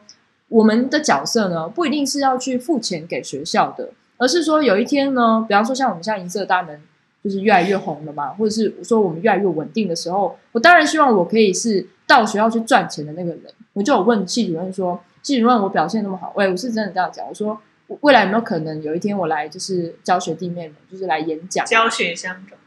[0.50, 6.78] 我们的角色呢，不一定是要去付钱给学校的，而是说有一天呢，比方说像我们现在银色大门
[7.24, 13.44] 就是越来越红了嘛，或者是说我们越来越稳定的时候，我当然希望我可以是到学校去赚钱的那个人。
[13.72, 17.56] 我就有问系主任说，系主任我表现那么好，喂，我是真的这样讲，我说
[18.00, 22.58] 未来有没有可能有一天我来就是教学弟妹们，就是来演讲，教学相长，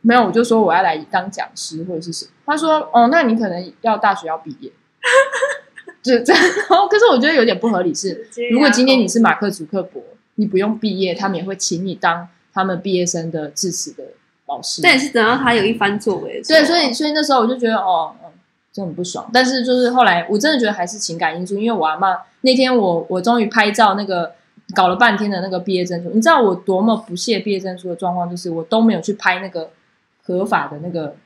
[0.00, 2.30] 没有，我就说我要来当讲师或者是什么。
[2.46, 4.70] 他说：“哦，那你可能要大学要毕业。”
[6.06, 6.42] 就这样。
[6.70, 10.02] 然后，可是我觉得有点不合理是，如果今天你是马克·祖克伯，
[10.36, 14.04] 你不用毕业，他们也会请你当他们毕业生的致辞的
[14.46, 14.82] 老师。
[14.82, 16.40] 这也是等到他有一番作为。
[16.46, 18.30] 对，所以所以那时候我就觉得哦，嗯，
[18.72, 19.28] 真的很不爽。
[19.32, 24.32] 但是就是后来我真的觉得还是情感因素，因为我阿妈那天我我终于拍照那个
[24.74, 29.70] 搞了半天的那个毕业证书，你知道我多么不屑毕业证书的状况，就是我都没有去拍那个
[30.22, 31.16] 合法的那个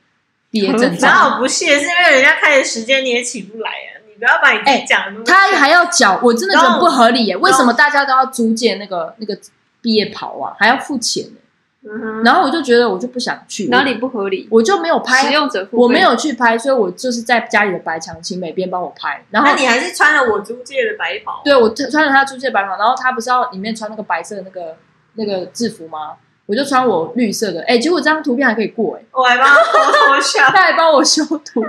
[0.49, 1.07] 毕业证 合照。
[1.07, 1.77] 哪有不屑？
[1.77, 4.00] 是因为人家开的时间你也起不来啊！
[4.21, 7.35] 你不要把你自己讲他还要缴，我真的觉得不合理耶！
[7.35, 9.35] 为什么大家都要租借那个那个
[9.81, 11.37] 毕业袍啊，还要付钱呢？
[11.83, 14.47] 嗯然后我就觉得我就不想去，哪里不合理？
[14.51, 19.25] 我就没有拍使，用者付我没有去拍，所以我就是在家里的白墙请美编帮我拍。
[19.31, 24.77] 然后那你还是穿了我租借的白袍，对我穿穿着他租借白袍，然后他不是要里面穿那个白色的那个
[25.15, 26.17] 那个制服吗？
[26.45, 30.43] 我就穿我绿色的，哎，结果这张图片还可以过，哎，我还帮他偷偷笑。
[30.49, 31.63] 他还帮我修图，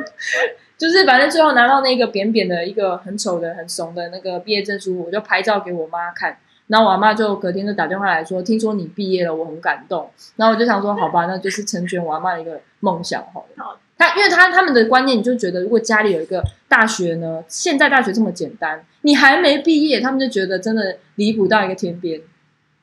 [0.83, 6.37] 就是反正最后拿到那个扁扁的一个很丑的、很怂的那个毕业证书，我就拍照给我妈看。
[6.67, 10.11] 然后我阿妈就隔天就打电话来说，听说你毕业了，我很感动。
[10.35, 13.79] 然后我就想说，好吧，那就是成全我阿妈的一个梦想好了好。
[13.97, 22.21] 他因为他他们的观念，你就觉得如果家里有一个大学呢，现在大学这么简单，你还没毕业，他们就觉得真的离谱到一个天边。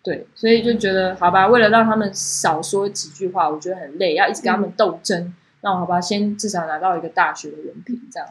[0.01, 5.33] 对，所以就觉得好吧，为了让他们少说几句话，我觉得很累，要一直跟他们斗争。
[5.61, 8.27] 那我好吧，先至少拿到一个大学的文凭，这样。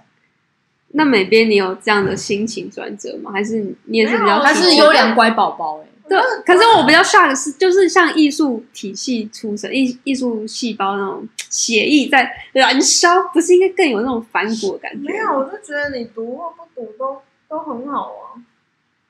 [0.92, 3.30] 那美编，你有这样的心情转折吗？
[3.30, 15.10] 还是你也是比较他是优良乖宝宝哎，对，可是我比较 shock 的是，就是像艺术体系出身、艺艺术细胞那种血意在燃烧，不是应该更有那种反骨的感觉？
[15.10, 18.40] 没有，，我就觉得你读或不读都都很好啊。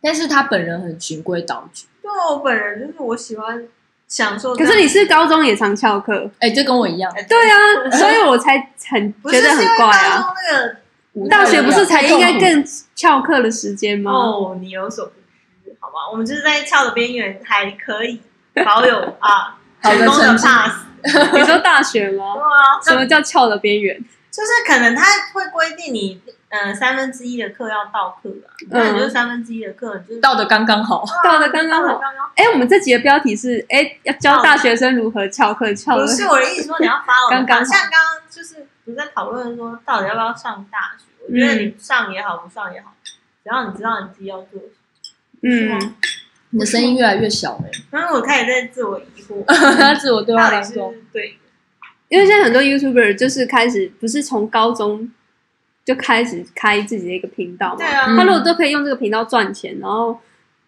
[0.00, 3.68] 但是他本人很循规蹈矩，对啊，我本人就是我喜欢
[4.08, 4.54] 享受。
[4.56, 7.12] 可是你是高中也常翘课，哎，就跟我一样。
[7.16, 8.56] 哎对啊，所以我才
[8.90, 10.26] 很觉得很怪啊。
[10.50, 12.64] 那个大学不是才应该更
[12.96, 14.10] 翘课的时间吗？
[14.12, 15.12] 哦，你有所不
[15.70, 16.10] 知，好吗？
[16.10, 18.20] 我们就是在翘的边缘，还可以
[18.64, 20.72] 保有啊 好的成功的 pass。
[21.32, 22.24] 你说大学对吗？
[22.34, 23.96] 啊，什么叫翘的边缘？
[24.30, 31.04] 就是可能他会规定你，嗯、三分之一的课要到课啊，那你就是三分之一的课，就是到的刚刚好。
[31.22, 32.32] 到的刚刚好到的刚刚好。
[32.36, 41.04] 哎，我们这集的标题是：哎，要教大学生如何翘课，翘不是我的意思，说你要发我 刚刚好像刚刚就是不是在讨论说到底要不要上大学？
[41.26, 42.94] 我觉得嗯你上也好，不上也好，
[43.44, 45.94] 只要你知道你自己要做什么，是吗嗯，？
[46.50, 49.44] 你的声音越来越小哎，然 后我开始在自我疑惑，
[49.76, 51.38] 他自我对话当中，对，
[52.08, 55.12] 因为现在很多 YouTuber 就是开始不是从高中
[55.88, 60.20] 就开始开自己的一个频道嘛，对啊，嗯他如果都可以用这个频道赚钱，然后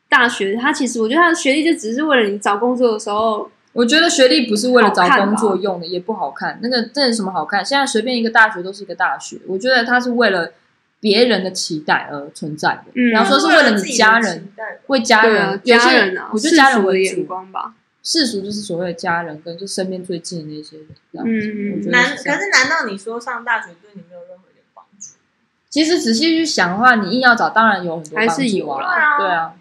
[0.08, 6.58] 大学，他其实我觉得他的学历就只是为了你找工作的时候，我觉得学历不是为了找工作用的，也不好看。
[6.62, 7.62] 那个这有什么好看？
[7.62, 10.50] 现在随便一个大学都是一个大学，我觉得它是为了
[11.00, 12.84] 别人的期待而存在的。
[12.94, 14.48] 嗯比方说是为了你家人，
[14.86, 17.74] 为家人，有些家人啊，我觉得家人为眼主，光吧。
[18.02, 20.86] 世俗就是所谓的家人跟就身边最近的那些人。
[21.12, 24.49] 这样子嗯我觉得难，可是难道你说上大学对你没有任何？
[25.70, 29.18] 其实仔细去想的话，你硬要找，当然有很多还是有啦啊。
[29.18, 29.54] 对啊，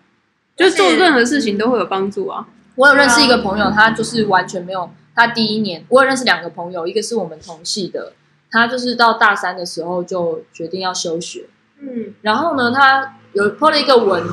[0.57, 2.47] 就做任何事情都会有帮助啊。
[2.75, 4.89] 我有认识一个朋友，他就是完全没有。
[5.13, 8.13] 他第一年，我有认识两个朋友，一个是我们同系的，
[8.49, 11.45] 他就是到大三的时候就决定要休学。
[11.79, 14.23] 嗯，然后呢，他有 po 了一个文，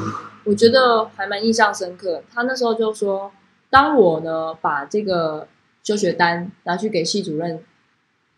[0.44, 2.22] 我觉得还蛮印象深刻。
[2.32, 3.32] 他那时候就说，
[3.68, 5.48] 当我呢把这个
[5.82, 7.62] 休学单拿去给系主任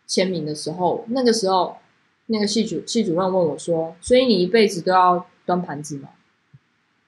[0.07, 1.77] 签名的时候，那个时候
[2.31, 6.09] 那个系主系主任问我说：“所以你一辈子都要端盘子吗？”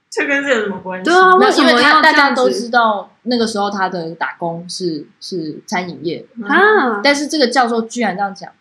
[0.10, 1.06] 这跟这有什么关系？
[1.06, 7.00] 对啊，为什么因为他大家都知道那个时候他的打工是是餐饮业，啊？
[7.02, 8.52] 但是这个教授居然这样讲，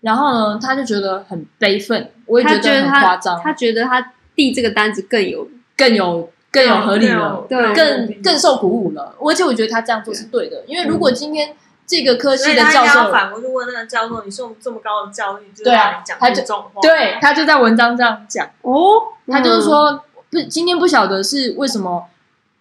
[0.00, 9.14] 然后呢，他就觉得很悲愤，我也他觉得很他夸张，他觉得他递这个单子更有更有更有合理了，对更更受鼓舞了。
[9.20, 11.54] 而且我觉得他这样做是对的，因为如果今天
[11.86, 18.94] 这个科系的教授，反过去问那个教授：“你受这么高的教育，就是对啊让你讲他就出这种话？”对，他就在文章这样讲，哦，
[19.28, 22.06] 他就是嗯说，不，今天不晓得是为什么，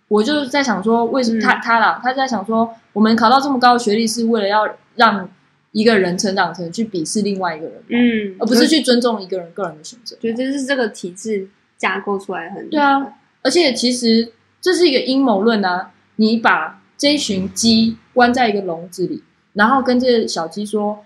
[0.08, 5.28] 我就是在想说，为什么嗯他他啦，他在想说，我们考到这么高的学历，是为了要让
[5.72, 10.16] 一个人成长成去鄙视另外一个人，，嗯，而不是去尊重一个人个人的选择。
[10.22, 13.02] 觉得这是这个体制架构出来很对啊，
[13.42, 15.92] 而且其实这是一个阴谋论啊！
[16.18, 21.04] 你把这一群鸡关在一个笼子里，然后跟这小鸡说：“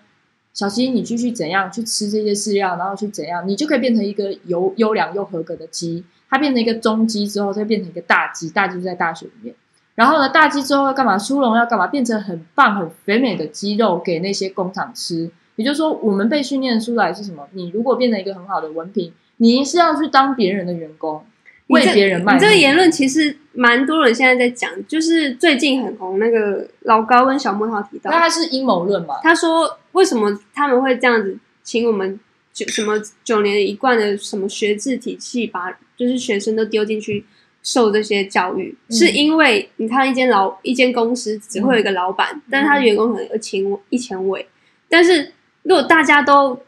[0.54, 6.04] 小鸡，你继续怎样去吃这些饲料，然后去怎样，你就可以变成一个优优良又合格的鸡。
[6.30, 9.56] 它变成一个中鸡之后，再变成一个大鸡，大鸡就在大学里面。
[9.96, 11.18] 然后呢，大鸡之后要干嘛？
[11.18, 11.88] 出笼要干嘛？
[11.88, 15.32] 变成很棒、很肥美的鸡肉给那些工厂吃。
[15.56, 17.48] 也就是说，我们被训练出来是什么？
[17.52, 21.24] 你如果变成一个很好的文凭，你是要去当别人的员工，
[21.70, 22.38] 为别人卖力。
[22.38, 29.16] 你这个言论其实蛮多人现在在讲，就是最近很红那个老高跟小莫他提到那，他是阴谋论嘛？
[29.24, 32.20] 他说为什么他们会这样子请我们
[32.54, 37.26] 九什么九年一贯的什么学制体系，把就是学生都丢进去
[37.62, 44.48] 受这些教育，嗯是因为你看一间老一间公司只会有一个老嗯板，但是他的员工可能有千一千位，
[44.88, 46.62] 但是如果大家都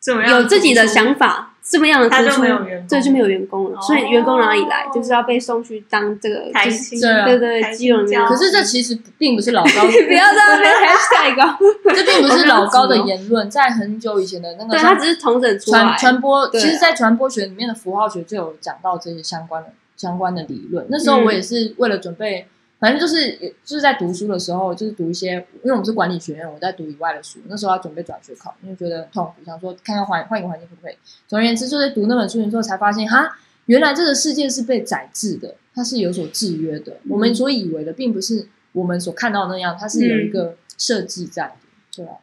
[0.00, 2.86] 怎么有自己的想法，这么样的他就突出没有员工。
[2.88, 3.76] 这就没有员工了。
[3.76, 3.82] 哦。
[3.82, 4.86] 所以员工哪里来？
[4.94, 9.70] 就是要被送去当这个，就是台青对啊对对台基隆教可是这其实并不是老高，
[10.06, 11.56] 不要在那边 hashtag 哦。
[11.94, 20.86] 这并不是老高的言论，在很久以前的那个对他只是统整出传来，传播，其实，在传播学里面的符号学就有讲到这些相关的相关的理论。
[20.88, 21.24] 那时候嗯。
[21.24, 22.46] 我也是为了准备，
[22.78, 23.32] 反正就是
[23.64, 27.38] 就是在读书的时候，就是读一些，因为我们是管理学院，我在读以外的书。
[27.46, 30.96] 那时候要准备转学考，因为觉得很痛苦，想说看看换换一个环境可不可以。
[31.26, 36.98] 总而言之，就是读那本书的时候才发现，哈，原来这个世界是被宰制的，它是有所制约的。
[37.08, 41.54] 我们所以为的，并不是我们所看到的那样，它是有一个设计在的，
[41.96, 42.16] 对啊。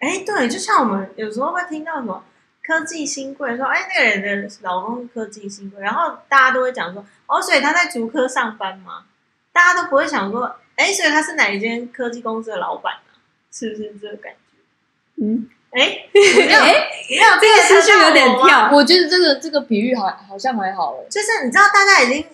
[0.00, 2.24] 哎，对，就像我们有时候会听到什么
[2.66, 9.04] 科技新贵说，哎，那个人的老公是科技新贵，然后大家都会讲说，哦，所以他在竹科上班吗？
[9.52, 13.18] 大家都不会想说，哎，所以他是哪一间科技公司的老板啊？
[13.52, 15.22] 是不是这个感觉？
[15.22, 16.72] 嗯，哎， 你没有，哎
[17.10, 18.70] 你没有这个思绪有点跳。
[18.72, 21.04] 我觉得这个这个比喻好好像还好了。
[21.10, 22.24] 就是你知道，大家已经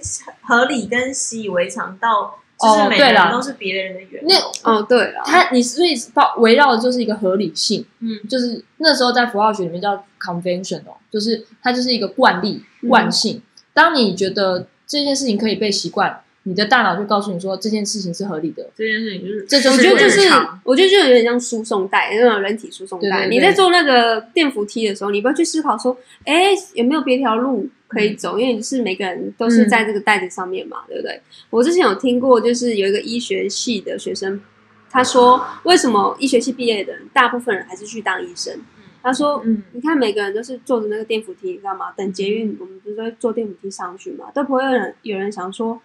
[0.43, 4.31] 合理跟习以为常到，就是每个人都是别人的员工。
[4.63, 13.43] 那哦，对了，他你所以包围绕的就是一个合理性，嗯，就是那时候在符号学里面叫 convention 哦，就是它就是一个惯例嗯惯性。
[13.75, 18.65] 当你觉得这件事情可以被习惯，你的大脑就告诉你说这件事情是合理的。
[18.77, 20.21] 这件事情就是，这就我觉得就是，
[20.63, 23.09] 我觉得就有点像输送带那种人体输送带。
[23.09, 28.39] 对对对你在做那个电扶梯的时候，你不要去思考说，哎，有没有别条路可以走？
[28.39, 31.21] 因为是每个人都是在这个袋子上面嘛，对不对？
[31.51, 34.41] 我之前有听过，就是有一个医学系的学生，
[34.89, 38.57] 他说，为什么医学系毕业的人，大部分人还是去当医生？
[39.03, 41.93] 他说，嗯，你看每个人都是坐着那个电扶梯，你知道吗？
[41.97, 45.81] 等捷运，我们不是会坐电扶梯上去嘛，都不会有人有人想说，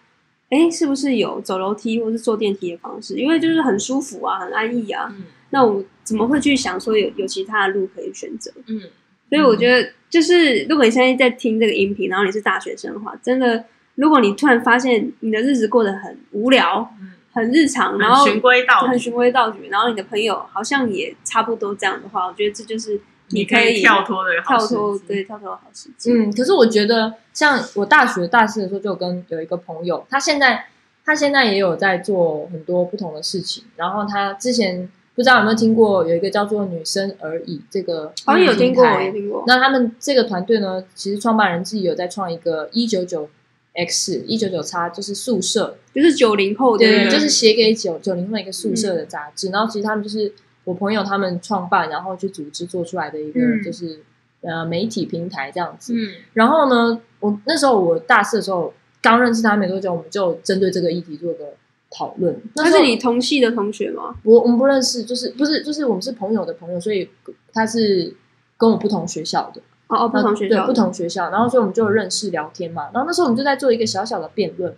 [0.52, 3.16] 哎，是不是有走楼梯或是坐电梯的方式？
[3.16, 5.08] 因为就是很舒服啊，很安逸啊。
[5.10, 8.50] 嗯那我怎么会去想说有有其他的路可以选择？
[8.68, 8.80] 嗯，
[9.28, 13.62] 所以我觉得，就是如果你现在在听这个音频，然后你是大学生的话，真的，
[13.96, 22.98] 如果你突然发现你的日子过得很无聊、嗯很日常，然后很循规蹈矩，很循规蹈矩，然后你的朋友好像也差不多这样的话，我觉得这就是
[23.32, 26.12] 你可可以跳脱的跳脱对跳脱的好时机。
[26.12, 30.66] 嗯，可是我觉得，像我大学大四的时候，就有跟有一个朋友，他现在
[31.04, 33.64] 他现在也有在做很多不同的事情。
[33.76, 39.44] 然后他之前不知道有没有听过，有一个叫做“女生而已”这个好像有听过，有听过。
[39.46, 43.28] 那他们这个团队呢，其实创办人自己有在创一个一九九
[43.74, 49.50] X 一九九叉，就是宿舍，就是九零后的对，就是写给九九零后一个宿舍的杂志。
[49.50, 50.32] 然后其实他们就是
[50.64, 54.00] 我朋友他们创办，然后去组织做出来的一个嗯就是、
[54.42, 55.94] 呃媒体平台这样子。
[55.94, 61.54] 嗯然后呢，我那时候我大四的时候刚认识他没多久，我们就针对这个议题做个
[61.90, 62.40] 讨论。
[62.54, 64.14] 那他是你同系的同学吗？
[64.24, 67.10] 我我们不认识，就是不是就是我们是朋友的朋友，所以
[67.52, 68.14] 他是
[68.56, 69.60] 跟我不同学校的。
[69.88, 72.84] 哦哦，不同学校的，对不同学校，然后所以我们就认识聊天嘛。
[72.94, 74.74] 然后那时候我们就在做一个小小的辩论，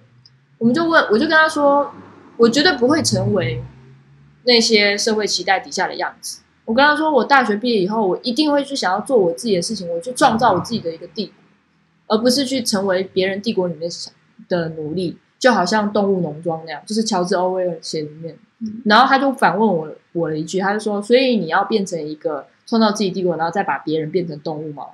[0.58, 1.88] 我们就问，我就跟他说，
[2.36, 3.62] 我绝对不会成为
[4.44, 6.40] 那些社会期待底下的样子。
[6.64, 11.34] 我跟他说，我大学毕业以后，我一定会去想要做我自己的事情，我去创造我自己的一个帝国，
[12.08, 13.90] 而不是去成为别人帝国里面
[14.48, 15.18] 的奴隶。
[15.36, 18.34] 就好像《动物农庄》那样，就是乔治·欧威尔写里面。
[18.60, 24.84] 嗯然后他就反问我我了一句，他就说：“所以你要变成一个创造自己帝国，然后再把别人变成动物吗？”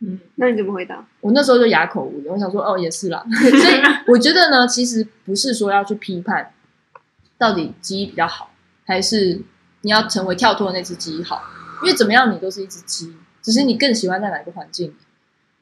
[0.00, 1.06] 嗯，那你怎么回答？
[1.20, 3.22] 我那时候就哑口无言，我想说，哦，也是啦。
[3.28, 6.54] 所以我觉得呢，其实不是说要去批判
[7.36, 8.48] 到底鸡比较好，
[8.92, 9.40] 还是
[9.80, 11.42] 你要成为跳脱的那只鸡好，
[11.82, 14.94] 因为怎么样你都是一只鸡，只是你更喜欢在哪个环境里。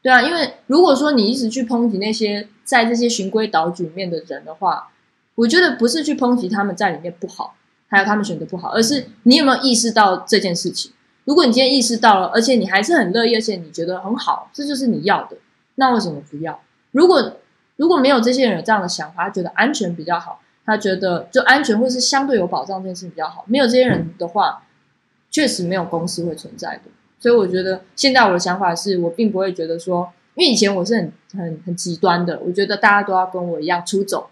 [0.03, 4.89] 对啊，因为如果说你一直去抨击那些在这些循规蹈矩里面的人的话，
[5.37, 7.55] 我觉得不是去抨击他们在里面不好，
[7.87, 10.91] 还有他们选择不好，而是你有没有意识到这件事情。
[11.25, 15.37] 如果你今天意识到了，而且你还是很乐意，而且你觉得很好，这就是你要的，
[15.77, 16.61] 那为什么不要？
[16.91, 17.37] 如果
[17.77, 24.63] 如果没有这些人有这样的想法，觉得安全比较好，他觉得就安全或是相对有保障这件事情比较好，没有这些人的话，
[25.31, 26.83] 确实没有公司会存在的。
[27.19, 34.31] 所以我觉得现在我的想法是我并不会觉得说，因为以前我是很很很极端的，我觉得大家都要跟我一样出走，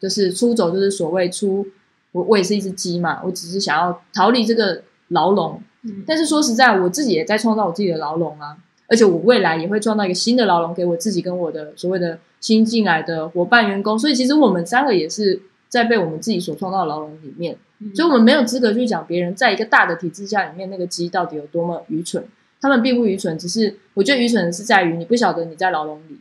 [0.00, 1.66] 就是出走就是所谓出
[2.12, 6.02] 我我也是一只鸡嘛，我只是想要逃离这个牢笼，嗯。
[6.06, 8.56] 但是说实在，我自己也在创造我自己的牢笼啊，
[8.88, 15.40] 而且我未来也会创造一个新的牢笼给我自己跟我的所谓的新进来的伙伴员工，所以其实我们三个也是
[15.76, 17.54] 在被我们自己所创造的牢笼里面，
[17.94, 22.24] 所以我们没有资格去讲别人在一个大的体制下里面那个鸡到底有多么愚蠢，
[22.62, 26.18] 他们并不愚蠢，只是我觉得愚蠢的是在于你不晓得你在牢笼里，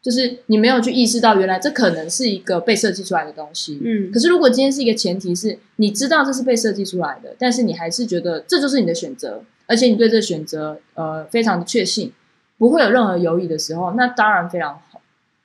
[0.00, 4.10] 就是你没有去意识到原来这可能是一个被设计出来的东西，嗯。
[4.10, 12.10] 可是如果今天是一个前提是你知道这是被设计出来的，但是你还是觉得这就是你的选择，而且你对这个选择呃非常的确信，
[12.56, 14.89] 不会有任何犹豫的时候，那当然非常好。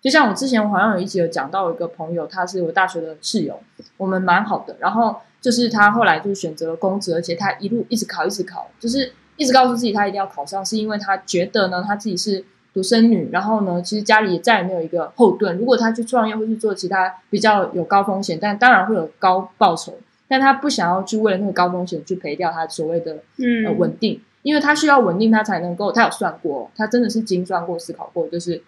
[0.05, 3.59] 就像我之前我好像有一集有讲到，有一个朋友他是我大学的室友，
[3.97, 19.97] 我们蛮好的，然后就是他后来就是选择了公职，而且他一路一直考一直考，就是一直告诉自己他一定要考上，是因为他觉得呢他自己是独生女，然后呢其实家里也再也没有一个后盾，如果他去创业或去做其他比较有高风险，但当然会有高报酬，
[20.27, 28.61] 但他不想要去为了那个高风险去赔掉他所谓的呃嗯稳定，因为他需要稳定，他才能够，他有算过，他真的是精算过、思考过，就是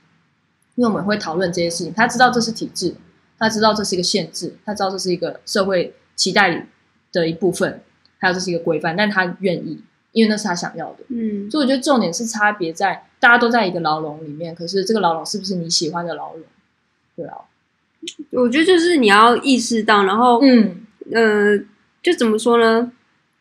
[0.77, 2.95] 因为我们会讨论这些事情，他知道这是体制，
[3.39, 6.67] 他知道这是一个限制，他知道这是一个社会期待
[7.11, 7.81] 的一部分，
[8.19, 10.99] 还有这是一个规范，但他愿意，因为那是他想要的。
[11.09, 16.43] 嗯所以我觉得重点是差别在大家都在一个牢笼里面，可是这个牢笼是不是你喜欢的牢笼？
[17.15, 17.37] 对啊，
[18.29, 21.57] 我觉得就是你要意识到，然后嗯呃，
[22.03, 22.91] 就怎么说呢？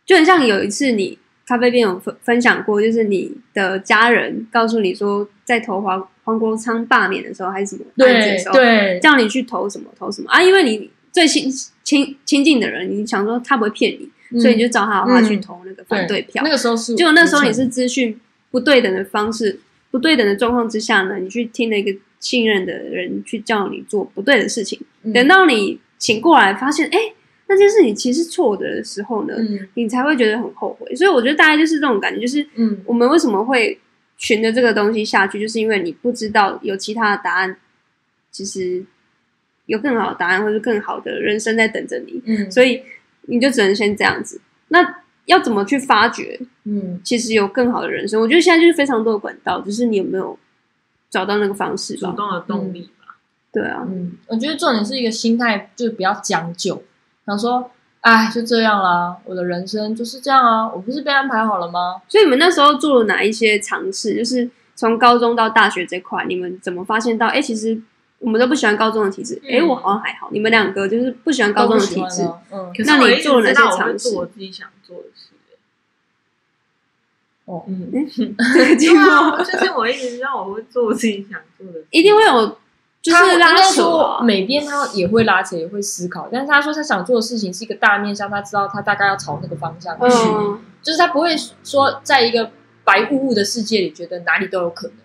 [0.07, 11.49] 就很像有一次你咖啡店有分分享过，就是你的家人告诉你说，在投黄黄国昌罢免的时候还是什么案子的对时候，对，叫你去投什么投什么啊，因为你最亲
[11.84, 16.42] 亲亲近的人，你想说他不会骗你，所以你就找他的话去投那个反对票。
[16.42, 18.18] 那个时候是，结果那时候你是资讯
[18.51, 19.61] 不对等的方式、
[19.92, 26.99] 不对等的状况之下呢，你去听了一个信任的人去叫你做不对的事情，嗯等到你醒过来发现，哎、
[27.49, 30.94] 那件事情其实错的时候呢，嗯你才会觉得很后悔。
[30.97, 33.78] 所以我觉得大概就是这种感觉，就是嗯我们为什么会
[34.16, 37.57] 循着这个东西下去，就是因为你不知道有其他的答案，
[38.30, 38.84] 其实
[39.66, 42.82] 有更好的答案，或者更好的人生在等着你，嗯，所以
[43.22, 44.40] 你就只能先这样子。
[44.68, 46.40] 那要怎么去发掘？
[46.64, 48.20] 嗯其实有更好的人生。
[48.20, 50.36] 我觉得现在就是非常多的管道，只是你有没有
[51.09, 52.11] 找到那个方式吧？
[52.11, 53.16] 主动的动力吧。
[53.53, 56.82] 对啊，嗯，我觉得重点是一个心态，就是不要将就，
[57.27, 57.70] 想说，
[58.01, 62.01] 哎，就这样啦，我的人生就是这样啊，我不是被安排好了吗？
[62.09, 64.16] 所以你们那时候做了哪一些尝试？
[64.16, 67.27] 就是从高中到大学这块，你们怎么发现到？
[67.27, 67.81] 哎，其实
[68.20, 69.41] 我们都不喜欢高中的体制。
[69.45, 70.29] 哎、嗯我好像还好。
[70.31, 75.31] 你们两个就是不喜欢高中的体制都不喜欢，啊嗯那你做了哪些尝试做我自己想做的事。
[77.47, 82.59] 哦，嗯， 对目啊，就是我一直知道我会做我自己想做的，一定会有，
[83.11, 84.25] 就是拉扯。
[84.25, 92.51] 每边他也会拉扯，也会思考，但是他说他想做的事情是一个大面向，他知道他大概要朝那个方向去，嗯，就是他不会说在一个
[92.85, 94.97] 白雾雾的世界里，觉得哪里都有可能。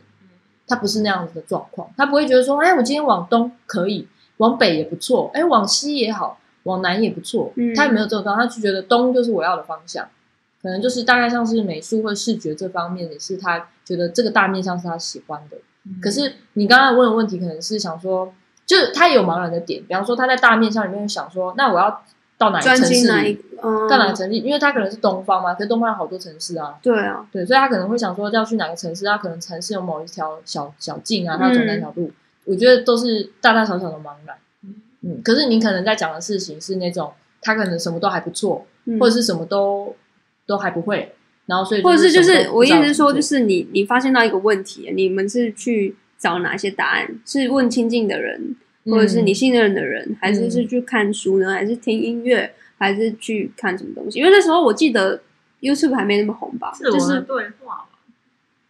[0.67, 7.51] 他不是那样子的状况，他不会觉得说，哎，我今天往东可以，往北也不错，哎，往西也好，往南也不错。
[7.55, 10.07] 嗯他也没有这种状况，他就觉得东就是我要的方向，
[10.61, 15.57] 可能就是大概像是美术或视觉这方面，也是他觉得这个大面向是他喜欢的。
[15.85, 18.33] 嗯可是你刚刚问的问题，可能是想说，
[18.65, 22.03] 就是他有茫然的点，比方说他在大面向里面想说，那我要
[22.37, 23.37] 到哪个城市？
[23.63, 24.35] 嗯，到哪个城市？
[24.35, 32.11] 因为他可能是东方嘛，可是东方有好多城市啊，对啊，对，所以他可能会想说要去哪个城市，他可能城市有某一条小小径啊，他要走哪条路，
[32.45, 34.35] 我觉得都是大大小小的茫然。
[35.03, 37.11] 嗯，可是你可能在讲的事情是那种
[37.41, 39.95] 他可能什么都还不错，嗯或者是什么都
[40.45, 41.15] 都还不会，
[41.51, 47.19] 然后所以或者是就是我意思是说，就是你你发现到一个问题，你们是去找哪些答案？
[47.25, 51.51] 是问亲近的人，或者是你信任的人，还是是去看书呢？
[51.51, 54.19] 还是听音乐，还是去看什么东西？
[54.19, 55.21] 因为那时候我记得
[55.59, 57.99] YouTube 还没那么红吧，就是对话嘛。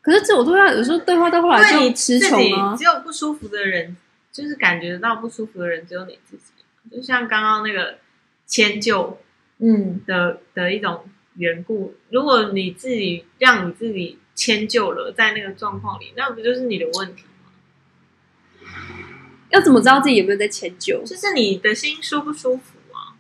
[0.02, 2.76] 可是自我对话有时候对话到后来就词自己穷啊。
[2.76, 3.96] 只有不舒服的人，
[4.32, 6.44] 就是感觉到不舒服的人只有你自己。
[6.92, 8.00] 就像刚刚那个
[8.48, 9.20] 迁就
[9.60, 11.02] 嗯的的一种
[11.36, 18.70] 缘故，如果你自己让你自己迁就了，在那个状况里，那不就是你的问题吗？
[19.50, 21.04] 要怎么知道自己有没有在迁就？
[21.04, 23.16] 就是你的心舒不舒服啊？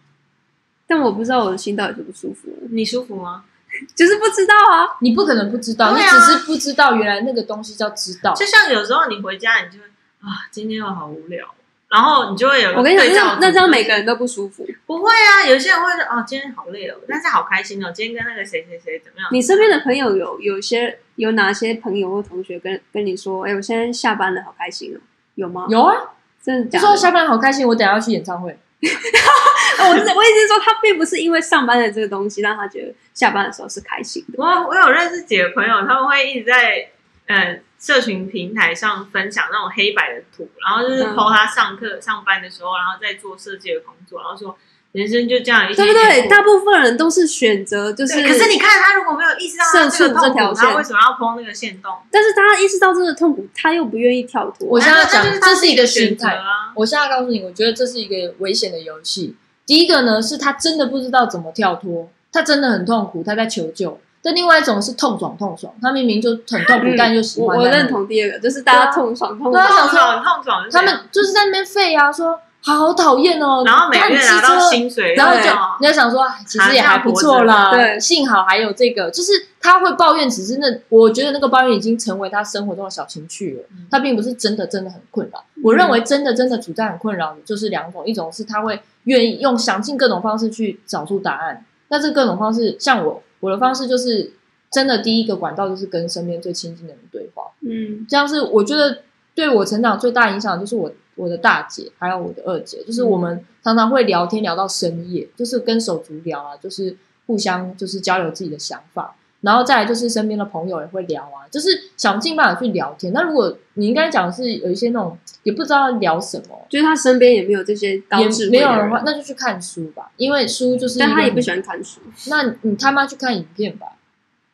[0.87, 3.45] 但我不知道我的心到底舒不舒服，你舒服吗？
[3.95, 4.97] 就是不知道啊。
[5.01, 8.33] 你不可能不知道，你只是不知道原来那个东西叫知道。
[8.33, 9.85] 就像有时候你回家，你就会
[10.19, 11.55] 啊，今天我好无聊，
[11.91, 14.65] 然后你就会有我跟你讲，那那这样每个人都不舒服。
[14.85, 19.27] 不会啊，有些人会说哦，今天好累哦，但是好开心哦，今天跟那个谁谁谁怎么样？
[19.31, 24.99] 你身边的朋友有有些有哪些朋友或同学跟跟你说，哎、我现在下班了，好开心哦，
[25.35, 25.97] 有吗？，有啊，
[26.41, 26.81] 真的假的？
[26.81, 28.51] 就说下班好开心，我等下要去演唱会。
[28.51, 28.57] 哦
[29.89, 34.35] 我是我意思是说，他并不是因为上班的这个东西让他觉得下班的时候是开心的。
[34.37, 36.89] 我我有认识几个朋友，他们会一直在
[37.27, 44.55] 呃社群平台上分享那种黑白的图，然后就是嗯 po 他上课、上班的时候，然后在做设计的工作，然后说
[44.91, 46.27] 人生就这样一对不对？
[46.27, 51.91] 大部分人都是选择就是，可是你看他如果没有意识到他这个社畜这痛苦，条线他为什么要 po 那个线动？
[52.11, 54.67] 但是他意识到这个痛苦，他又不愿意跳脱。
[54.67, 56.71] 我现在要讲这是一个选择啊。
[56.75, 59.35] 我现在告诉你，我觉得这是一个危险的游戏。
[59.65, 63.99] 第一个呢，是他真的不知道怎么跳脱，他真的很痛苦，他在求救。
[64.23, 67.81] 但另外一种是痛爽痛爽，他明明就很痛苦，嗯但又喜我我欢在那里。
[67.83, 69.67] 认同第二个，就是大家痛爽痛爽。
[69.67, 74.87] 痛爽痛爽他，们就是在那边废啊，说好讨厌哦，然后每个月拿到薪。
[74.87, 75.49] 水，然后就
[75.79, 85.43] 你要想说，哎其实也还不错啦，对幸好还有这个，就是他会抱怨，只是那我觉得那个抱怨已经成为他生活中的小情趣了，嗯他并不是真的真的很困扰。
[85.63, 94.31] 我认为真的真的处在很困扰的就是两种，一种是他会愿意用想尽各种方式去找出答案，那这各种方式，像我我的方式就是
[94.71, 98.05] 真的第一个管道就是跟身边最亲近的人对话，嗯。
[98.07, 99.03] 这样是我觉得
[99.35, 106.95] 对我成长最大影响，就是我我的大姐还有我的二姐，就是我们常常会聊天聊到深夜，就是跟手足聊啊，就是
[107.27, 113.11] 互相就是交流自己的想法，然后再来就是身边的朋友也会聊啊，就是想尽办法去聊天。
[113.13, 122.01] 那如果你应该讲的是有一些那种也不知道聊什么，就是他身边也没有这些高智也慧没有的话，，那就去看书吧，因为书就是但他也不喜欢看书。
[122.27, 123.87] 那你他妈去看影片吧。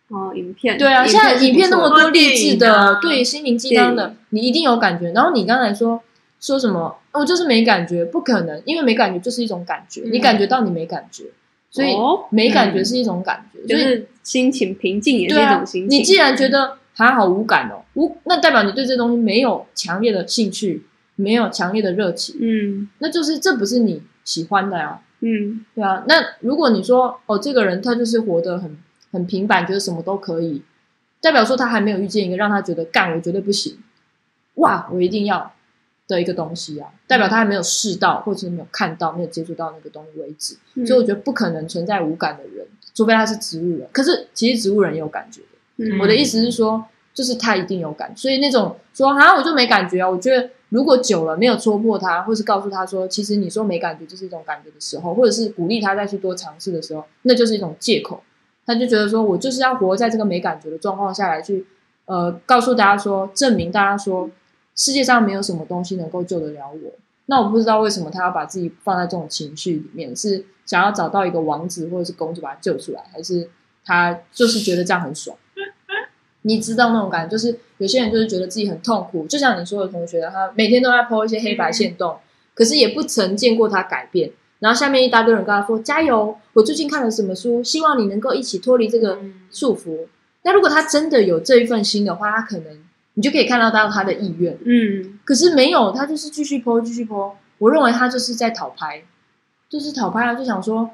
[0.10, 5.12] 哦，影片对啊，现在影片那么多多励志的，啊对心灵鸡汤的，你一定有感觉。
[5.12, 6.02] 然后你刚才说
[6.40, 11.26] 说什么，我就是没感觉，不可能，因为没感觉就是一种感觉，嗯你感觉到你没感觉，
[11.70, 16.00] 所以哦没感觉是一种感觉，就是心情平静也是一种心，情。
[16.00, 25.02] 你既然觉得还好无感哦，无那代表你对这东西没有强烈的兴趣，没有强烈的热情，嗯那就是这不是你喜欢的啊。
[25.20, 28.78] 嗯对啊，那如果你说哦，这个人他就是活得很
[29.12, 30.62] 很平凡，觉得什么都可以，
[31.20, 33.78] 代表说他还没有遇见一个让他觉得干我绝对不行，
[34.56, 35.52] 哇，我一定要
[36.08, 40.56] 的一个东西啊，代表他还没有试到，或者是没有看到、没有接触到那个东西为止。
[40.76, 43.88] 嗯所以我觉得不可能存在无感的人，除非他是植物人。
[43.92, 45.86] 可是其实植物人也有感觉的。
[45.86, 46.84] 嗯我的意思是说，
[47.14, 58.24] 就是他一定有感，所以那种说啊我就没感觉啊，我觉得如果久了没有戳破他，或是告诉他说，其实你说没感觉就是一种感觉的时候，或者是鼓励他再去多尝试的时候，那就是一种借口。
[58.66, 61.66] 他就觉得说我就是要活在这个没感觉的状况下来去，
[62.06, 64.30] 呃，告诉大家说，证明大家说
[64.78, 66.94] 世界上没有什么东西能够救得了我。
[67.26, 73.50] 那我不知道为什么他要把自己放在这种情绪里面，是想要找到一个王子或者是公主把他救出来，还是
[73.84, 75.36] 他就是觉得这样很爽？
[76.44, 82.18] 你知道那种感觉，就是有些人就是觉得自己很痛苦，就像你说的同学，他每天都在 po 一些黑白线动，
[82.54, 84.32] 可是也不曾见过他改变。
[84.60, 86.36] 然后下面一大堆人跟他说：“加油！
[86.54, 89.20] 我最近看了什么书，希望你能够一起脱离这个
[89.52, 90.08] 束缚。”
[90.44, 92.80] 那如果他真的有这一份心的话，他可能
[93.18, 94.56] 你就可以看到到他的意愿。
[94.64, 97.32] 嗯，可是没有，他就是继续 po 继续 po。
[97.58, 99.02] 我认为他就是在讨拍，
[99.68, 100.88] 就是讨拍啊，就想说，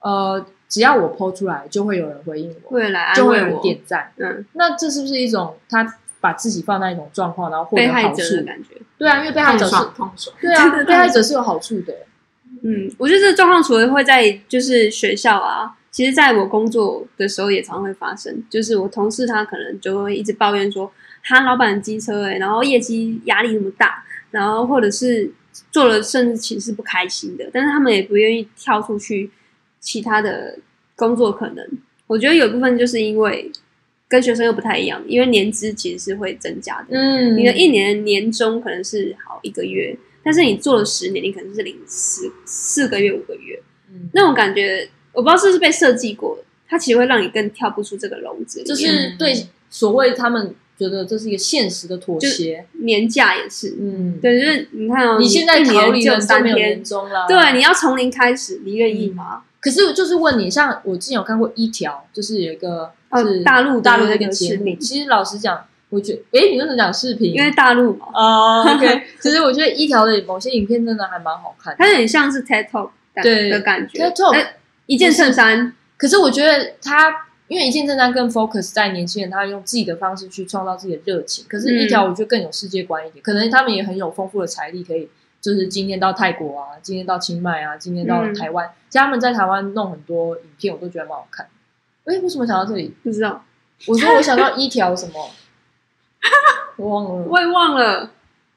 [0.00, 4.12] 呃，只要我 po 出来，就会有人回应我，会来就会有人安慰我，点赞。
[4.18, 8.42] 嗯，那这是不是一种他把自己放在一种状况，然后获被得好处害者的？
[8.42, 8.68] 感觉。
[8.98, 10.36] 对啊，因为被害者是，爽痛爽。
[10.38, 11.94] 对啊， 被害者是有好处的。
[12.62, 18.44] 嗯，我觉得这个状况除了会在就是学校啊，其实在我工作的时候也常会发生。
[18.50, 20.92] 就是我同事他可能就会一直抱怨说，
[21.22, 25.30] 他老板的机车哎、然后业绩压力那么大，然后或者是
[25.70, 29.30] 做了甚至其实是不开心的，但是他们也不愿意跳出去
[29.80, 30.58] 其他的
[30.96, 31.66] 工作可能。
[32.06, 33.50] 我觉得有部分就是因为
[34.08, 36.86] 跟学生又不太一样，因为年资其实是会增加的。
[36.90, 43.62] 嗯你的一年年终可能是好一个月，但是你做了十年，你可能是领四四个月、五个月，
[43.92, 48.64] 嗯那种感觉，我不知道是不是被设计过的，它其实会让你更跳不出这个笼子。
[48.64, 52.64] 就是对所谓他们觉得这是一个现实的妥协。
[52.82, 57.26] 年假也是，嗯，对，就是你看哦，你现在一逃离了三天，终了。
[57.28, 59.42] 对，你要从零开始，你愿意吗？
[59.60, 64.50] 可是就是问你，像我之前有看过一条，就是有一个哦是大陆大陆的那一个节目。
[64.52, 67.34] 个视频其实老实讲，我觉得，诶，你为什么讲视频？
[67.34, 71.76] 因为大陆嘛，哦，OK， 其实我觉得一条的某些影片真的还蛮好看的。
[71.78, 74.46] 它有点像是 TED Talk 的对的感觉 TED Talk 呃
[74.86, 77.14] 一件衬衫，可是我觉得他，
[77.50, 81.44] 因为一件衬衫更 focus 在年轻人，他用自己的方式去创造自己的热情。
[81.48, 85.08] 可是，一条我觉得更有世界观一点，可能他们也很有丰富的财力，可以
[85.40, 88.70] 就是今天到泰国啊，今天到清迈啊，今天到嗯台湾。
[88.88, 91.48] 其实他们在台湾弄很多影片，我都觉得蛮好看。
[92.04, 92.94] 哎，为什么想到这里？
[93.02, 93.44] 不知道，
[93.88, 95.30] 我说我想到一条什么，
[96.76, 97.24] 我忘了。
[97.28, 98.10] 我也忘了，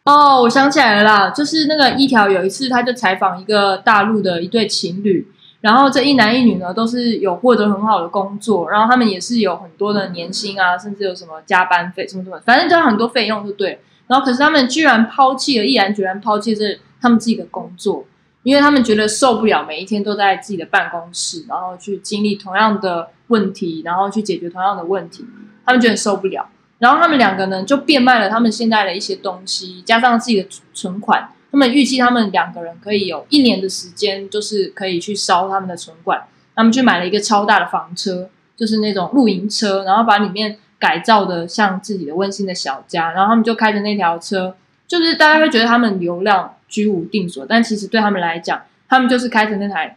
[0.03, 5.27] 哦，我想起来了啦，就是那个一条有一次他就采访一个大陆的一对情侣，
[5.63, 13.79] 然后这一男一女呢都是有获得很好的工作，然后他们也是有很多的年薪啊，甚至有什么加班费什么什么，反正就很多费用，就对。
[14.07, 18.03] 然后可是他们居然抛弃了，毅然决然抛弃这他们自己的工作，
[18.43, 25.25] 因为他们觉得受不了每一天都在自己的办公室，然后去经历同样的问题，然后去解决同样的问题，
[25.65, 26.45] 他们觉得受不了。
[26.79, 31.29] 然后他们两个呢，就变卖了他们现在的一些东西，加上自己的存款。
[31.53, 36.23] 他们预计他们两个人可以有一年的时间，就是可以去烧他们的存款。
[36.55, 38.27] 他们去买了一个超大的房车，
[38.57, 43.11] 就是那种露营车，然后把里面改造的像自己的温馨的小家。
[43.11, 44.55] 然后他们就开着那条车，
[44.87, 49.95] 就是大家会觉得他们流量居无定所，但其实对他们来讲，他们就是开着那台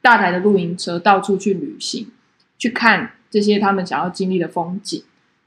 [0.00, 2.10] 大台的露营车到处去旅行，
[2.58, 5.02] 去看这些他们想要经历的风景。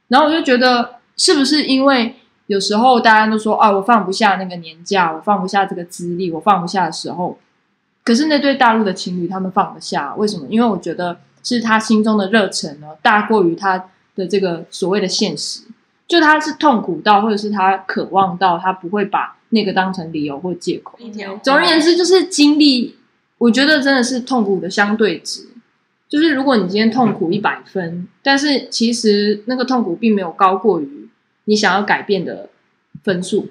[0.08, 2.16] 然后我就觉得，是不是因为
[2.52, 7.38] 有时候大家都说啊，我放不下那个年假，我放不下这个资历，我放不下的时候，
[8.04, 10.46] 可是那对大陆的情侣他们放得下，为什么？
[10.50, 13.86] 因为我觉得是他心中的热忱呢，大过于他
[14.18, 15.62] 的这个所谓的现实。
[16.10, 21.00] 就他是痛苦到，或者是他渴望到，他不会把那个当成理由或借口。
[21.42, 22.98] 总而言之，就是经历，
[23.38, 25.48] 我觉得真的是痛苦的相对值。
[26.10, 31.01] 就是如果你今天痛苦一百分，但是其实那个痛苦并没有高过于
[31.46, 32.50] 你想要改变的
[33.04, 33.50] 分数，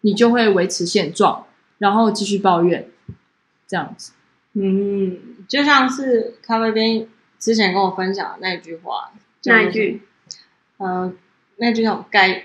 [0.00, 1.46] 你就会维持现状，
[1.78, 2.88] 然后继续抱怨，
[3.66, 4.12] 这样子。
[4.52, 9.12] 嗯，就像是咖啡边之前跟我分享的那一句话，
[9.44, 10.02] 那一句，
[10.78, 11.12] 呃，
[11.56, 12.44] 那句叫该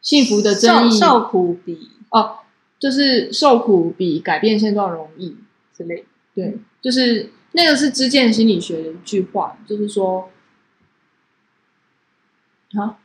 [0.00, 2.38] 幸福的争议受受苦比哦，
[2.78, 5.36] 就是受苦比改变现状容易。
[5.72, 6.04] 之类的。
[6.34, 10.30] 对，就是那个是知见心理学的一句话，就是说，
[12.74, 12.98] 啊，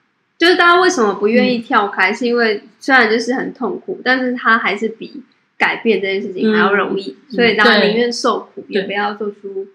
[0.45, 5.23] 就是大家为什么不嗯愿意跳开，是因为虽然就是很痛苦，但是它还是比
[5.57, 7.87] 改变这件事情还要容易，所以大家对。
[7.87, 9.65] 宁愿受苦，也不要做出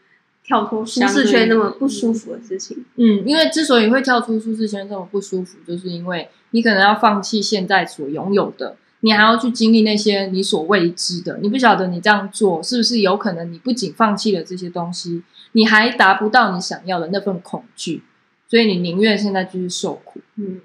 [0.45, 2.85] 跳脱舒适圈那么不舒服的事情。
[2.95, 11.39] 嗯，因为之所以会跳出舒适圈这么不舒服，就是因为你可能要放弃现在所拥有的，你还要去经历那些你所未知的。
[11.43, 18.03] 你不晓得你这样做是不是有可能，你不仅放弃了这些东西，你还达不到你想要的那份恐惧，
[18.51, 20.21] 所以你宁愿现在继续受苦。
[20.35, 20.61] 嗯，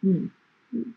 [0.00, 0.30] 嗯
[0.70, 0.94] 嗯，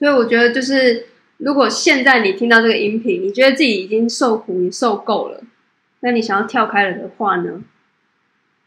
[0.00, 1.06] 所以我觉得就是，
[1.36, 5.40] 如果现在你听到这个音频，你觉得自己已经受苦，你受够了，
[6.00, 7.62] 那你想要跳开了的话呢？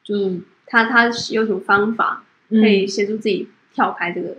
[0.01, 4.37] 就他他有什么方法嗯可以协助自己跳开这个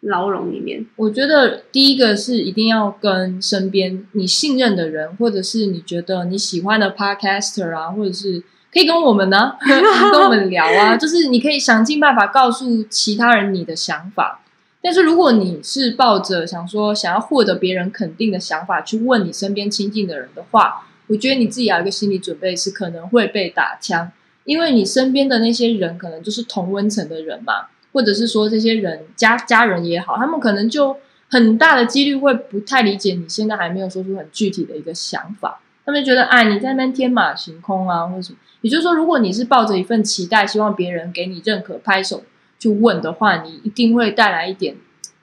[0.00, 0.86] 牢笼里面？
[0.96, 8.42] 我觉得第一个是一定要跟身边你信任的人，或者是你觉得你喜欢的 podcaster 啊，或者是
[8.72, 9.56] 可以跟我们呢，
[10.12, 14.40] 跟我们聊啊， 就是你可以想尽办法告诉其他人你的想法。
[14.80, 24.12] 但是如果你是抱着想说想要获得别人肯定的想法去问你身边亲近的人的话，我觉得你自己要有一个心理准备，是可能会被打枪，
[24.44, 30.96] 因为你身边的那些人可能就是同温层的人嘛，或者是说这些人家家人也好，他们可能就
[31.28, 38.38] 很大的几率会不太理解你现在还没有说出很具体的一个想法，他们觉得哎你在那边天马行空啊，或者什么。
[38.60, 42.24] 也就是说，如果你是抱着一份期待，希望别人给你认可、拍手
[42.58, 44.76] 去问的话，你一定会带来一点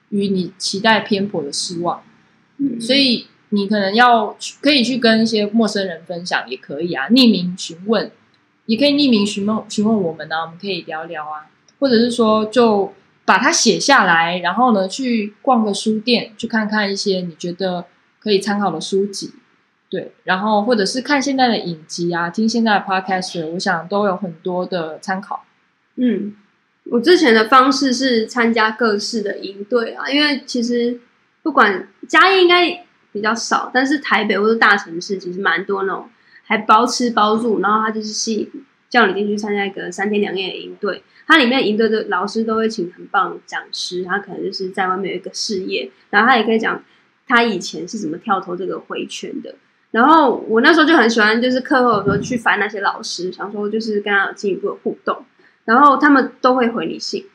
[0.09, 2.01] 与你期待偏颇的失望。
[2.57, 8.09] 嗯所以你可能要去可以去跟一些陌生人分享，也可以啊，匿名询问，
[8.65, 11.47] 也可以匿名询问询问我们啊，我们可以聊聊啊，
[11.79, 12.93] 或者是说就
[13.25, 17.85] 把它写下来，然后呢去逛个书店，去看看一些你觉得
[18.19, 19.31] 可以参考的书籍。
[19.95, 25.45] 对，然后或者是看现在的影集啊，听现在的 podcast，我想都有很多的参考。
[25.95, 26.35] 嗯，
[26.83, 30.99] 我之前的方式是参加各式的营队啊，因为其实
[31.41, 36.09] 不管嘉义应该比较少，但是台北或者大城市其实蛮多那种
[36.43, 46.83] 还包吃包住，然后他就是吸引叫你进去参加一个三天两夜的营队，它里面营队的老师都会请很棒的讲师，他可能就是在外面有一个事业，然后他也可以讲
[47.25, 49.55] 他以前是怎么跳投这个回圈的。
[49.91, 55.23] 然后我那时候就很喜欢，就是课后的时候去烦那些老师，想说就是跟他有进一步的互动。
[55.63, 57.25] 然后他们都会回你信，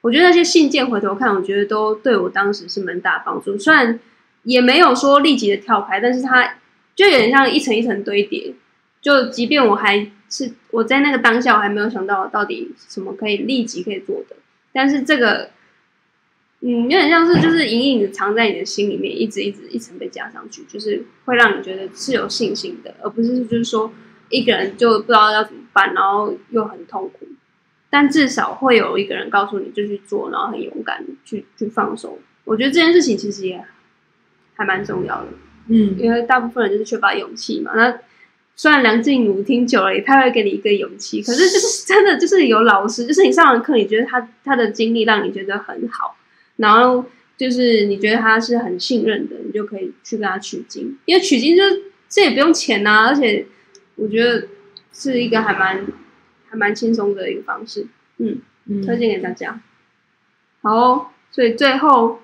[0.00, 3.58] 我觉得那些信件回头看，我觉得都对我当时是蛮大帮助。
[3.58, 3.98] 虽然
[4.44, 6.54] 也没有说立即的跳牌，但是它
[6.94, 8.54] 就有点像一层一层堆叠。
[9.02, 14.36] 就即便我还是我在那个当下，我还没有想到到底什么可以立即可以做的，
[14.72, 15.50] 但是这个。
[16.66, 23.92] 嗯，有点像是就是隐隐的藏在你的心里面，一直一直一层被加上去，就是会让你觉得是有信心的，而不是就是说
[24.30, 27.28] 一个人就不知道要怎么办，然后又很痛苦。
[27.90, 32.18] 但至少会有一个人告诉你就去做，然后很勇敢去去放手。
[32.44, 33.62] 我觉得这件事情其实也
[34.54, 35.28] 还蛮重要的，
[35.68, 37.72] 嗯因为大部分人就是缺乏勇气嘛。
[37.76, 37.98] 那
[38.56, 46.16] 虽然梁静茹听久了，也他会给你一个勇气，可是就是真的就是有老师，就是你上完课，你觉得他他的经历让你觉得很好。
[46.56, 47.04] 然后
[47.36, 51.62] 就是你觉得他是很信任的，你就可以去跟他取经，因为取经就
[52.08, 53.46] 这也不用钱呐、而且
[53.96, 54.46] 我觉得
[54.92, 55.84] 是一个还蛮
[56.48, 57.86] 还蛮轻松的一个方式，
[58.18, 59.60] 嗯，嗯推荐给大家。
[60.62, 62.20] 好哦、所以最后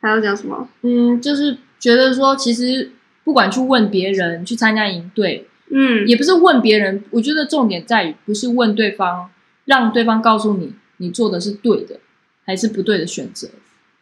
[0.00, 0.68] 还要讲什么？
[0.82, 2.90] 嗯，就是觉得说，其实
[3.24, 7.04] 不管去问别人，去参加营队，嗯，也不是问别人。
[7.10, 9.30] 我觉得重点在于，不是问对方，
[9.64, 12.00] 让对方告诉你你做的是对的，
[12.46, 13.48] 还是不对的选择。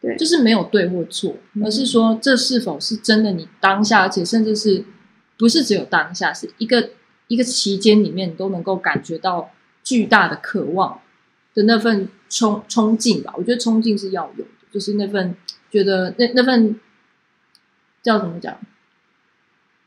[0.01, 4.83] 对就是没有对或错，而是说这是否是真的你当下，而且甚至是
[5.37, 6.89] 不是只有当下，是一个
[7.27, 9.51] 一个期间里面，你都能够感觉到
[9.83, 10.99] 巨大的渴望
[11.55, 13.33] 的那份冲冲劲吧。
[13.37, 15.35] 我觉得冲劲是要有的，就是那份
[15.71, 16.79] 觉得那那份
[18.03, 18.59] 叫怎么讲，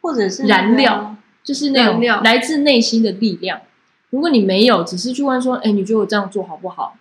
[0.00, 3.60] 或者是燃料就是那种来自内心的力量。
[4.10, 6.96] 如果你没有，只是去问说，哎，你觉得我这样做好不好？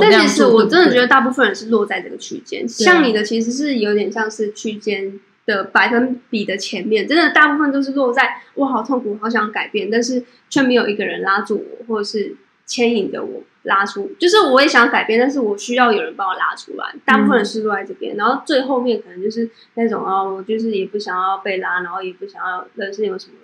[0.00, 16.94] 但其实我真的觉得大部分人是落在这个区间，啊像你的其实是有点像是区间的百分比的前面，真的大部分都是落在我好痛苦，好想改变，但是却没有一个人拉住我，或者是牵引着我拉出，就是我也想改变，但是我需要有人帮我拉出来。
[17.04, 23.34] 大部分人是落在这边，然后最后面可能就是那种哦，我就是也不想要被拉，然后也不想要人生有什么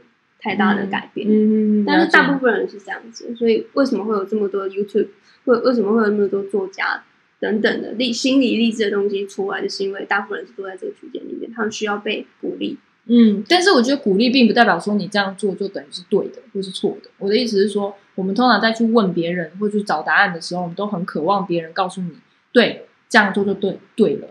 [0.40, 1.26] 太大的改变。
[1.28, 5.08] 嗯嗯，但是大部分分人是这样子，所以为什么会有这么多 YouTube，
[5.44, 7.02] 为为什么会有那么多作家
[7.38, 12.78] 等等的励心理励志的东西出来，就是因为大部分人是都在这个区间里面，他们需要被鼓励。
[13.06, 17.10] 嗯，但是我觉得鼓励并不代表说你这样做就等于是对的或是错的。
[17.18, 22.10] 我的意思是说，我们通常在去问别人或去找答案的时候，我们都很渴望别人告诉你，
[22.52, 24.28] 对，这样做就对对了。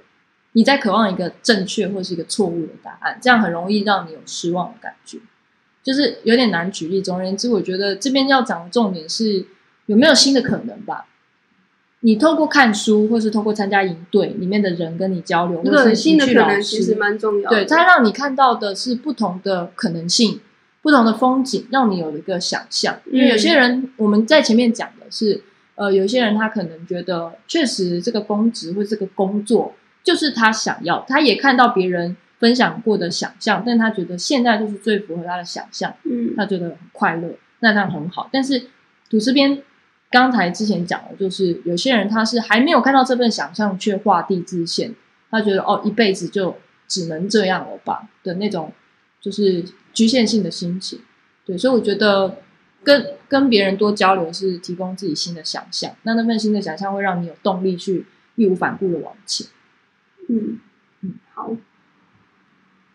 [0.53, 5.17] 你在渴望一个正确或是一个错误的答案，这样很容易让你有失望的感觉，
[5.83, 7.01] 就是有点难举例。
[7.01, 9.45] 总而言之，我觉得这边要讲的重点是
[9.89, 11.07] 有没有新的可能吧。
[12.01, 17.57] 你透过看书，或是透过参加营队里面的人跟你交流，或是这个新的可能其实师，蛮重要的。
[17.57, 20.39] 对，它让你看到的是不同的可能性、
[20.83, 22.99] 不同的风景，让你有一个想象。
[23.07, 25.41] 因为有些人，我们在前面讲的是，
[25.73, 29.73] 呃，有些人他可能觉得，确实这个公职或这个工作
[30.03, 38.29] 就是他想要，他也看到别人分享过的想象，但他觉得现在就是最符合他的想象，嗯，他觉得很快乐，那这样很好。
[38.31, 38.67] 但是
[39.09, 39.61] 吐司边
[40.11, 44.93] 刚才之前讲的，就是有些人他是还没有看到这份想象，却画地自限，
[45.29, 46.55] 他觉得哦，一辈子就
[46.87, 48.73] 只能这样了吧的那种，
[49.21, 50.99] 就是局限性的心情。
[51.45, 52.37] 对，所以我觉得，
[52.83, 58.05] 跟跟别人多交流是提供自己新的想象，那那份新的想象会让你有动力去
[58.35, 59.47] 义无反顾的往前。
[60.27, 60.59] 嗯
[61.01, 61.55] 嗯，好。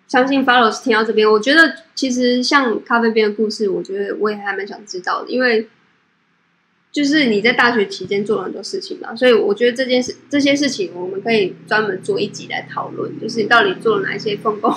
[0.06, 5.68] 相信 Follows 听到这边，我觉得其实像咖啡边的故事，我觉得我也还蛮想知道的，因为
[6.94, 14.72] 就是你在大学期间做了很多事情嘛，所以我觉得这件事这些事情我们可以专门做一集来讨论，就是你到底做了哪一些丰功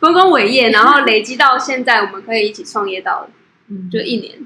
[0.00, 3.28] 丰功伟业，然后累积到现在，我们可以一起创业到
[3.68, 4.44] 嗯，就一年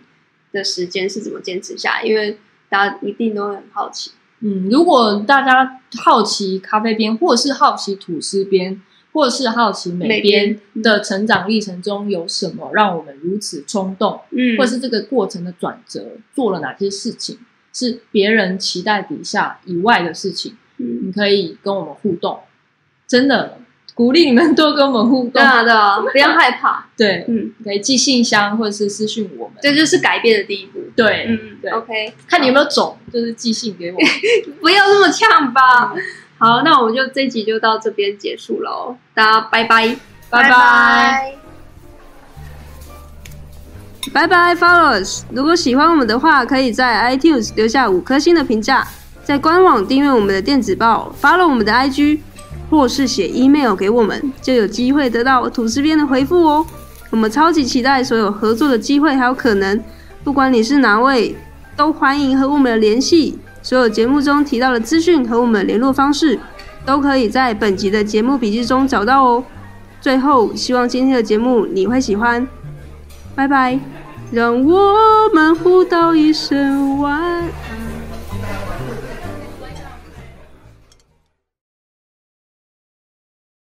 [0.53, 2.37] 的时间是怎么坚持下来，因为
[2.69, 4.11] 大家一定都会很好奇。
[4.41, 8.81] 嗯，如果大家好奇咖啡边，或者是好奇吐司边，
[9.19, 17.37] 或者是好奇美美边边的成长历程中有什么让我们如此冲动，嗯或者是这个过程的转折，做了哪些事情
[17.73, 22.39] 是别人期待底下以外的事情，嗯，你可以跟我们互动，
[23.09, 23.59] 真的
[23.95, 25.33] 鼓励你们多跟我们互动。
[25.33, 29.57] 对啊对啊，不要害怕， 对，嗯，可以寄信箱或者是私讯我们。
[29.61, 30.79] 这就是改变的第一步。
[30.95, 34.09] 对，嗯对，OK，看你有没有种，就是寄信给我们。
[34.63, 35.93] 不要那么呛吧。
[36.39, 39.97] 好，那我们就这集就到这边结束喽，大家拜拜，
[40.31, 41.35] 拜拜。
[44.15, 45.23] 拜拜，Followers。
[45.33, 48.87] 如果喜欢我们的话，可以在 iTunes 留下五颗星的评价，
[49.25, 52.21] 在官网订阅我们的电子报，follow 我们的 IG，
[52.71, 56.65] 或是写 email 给我们，就有机会得到吐司边的回复哦。
[57.11, 59.83] 我们超级期待所有合作的机会还有可能，
[60.23, 61.37] 不管你是哪位，
[61.77, 63.39] 都欢迎和我们联系。
[63.63, 66.39] 所有节目中提到的资讯和我们的联络方式，
[66.87, 69.45] 都可以在本集的节目笔记中找到哦。
[70.01, 72.47] 最后，希望今天的节目你会喜欢，
[73.35, 73.79] 拜拜。
[74.31, 74.95] 让我
[75.33, 77.78] 们互道一声晚安。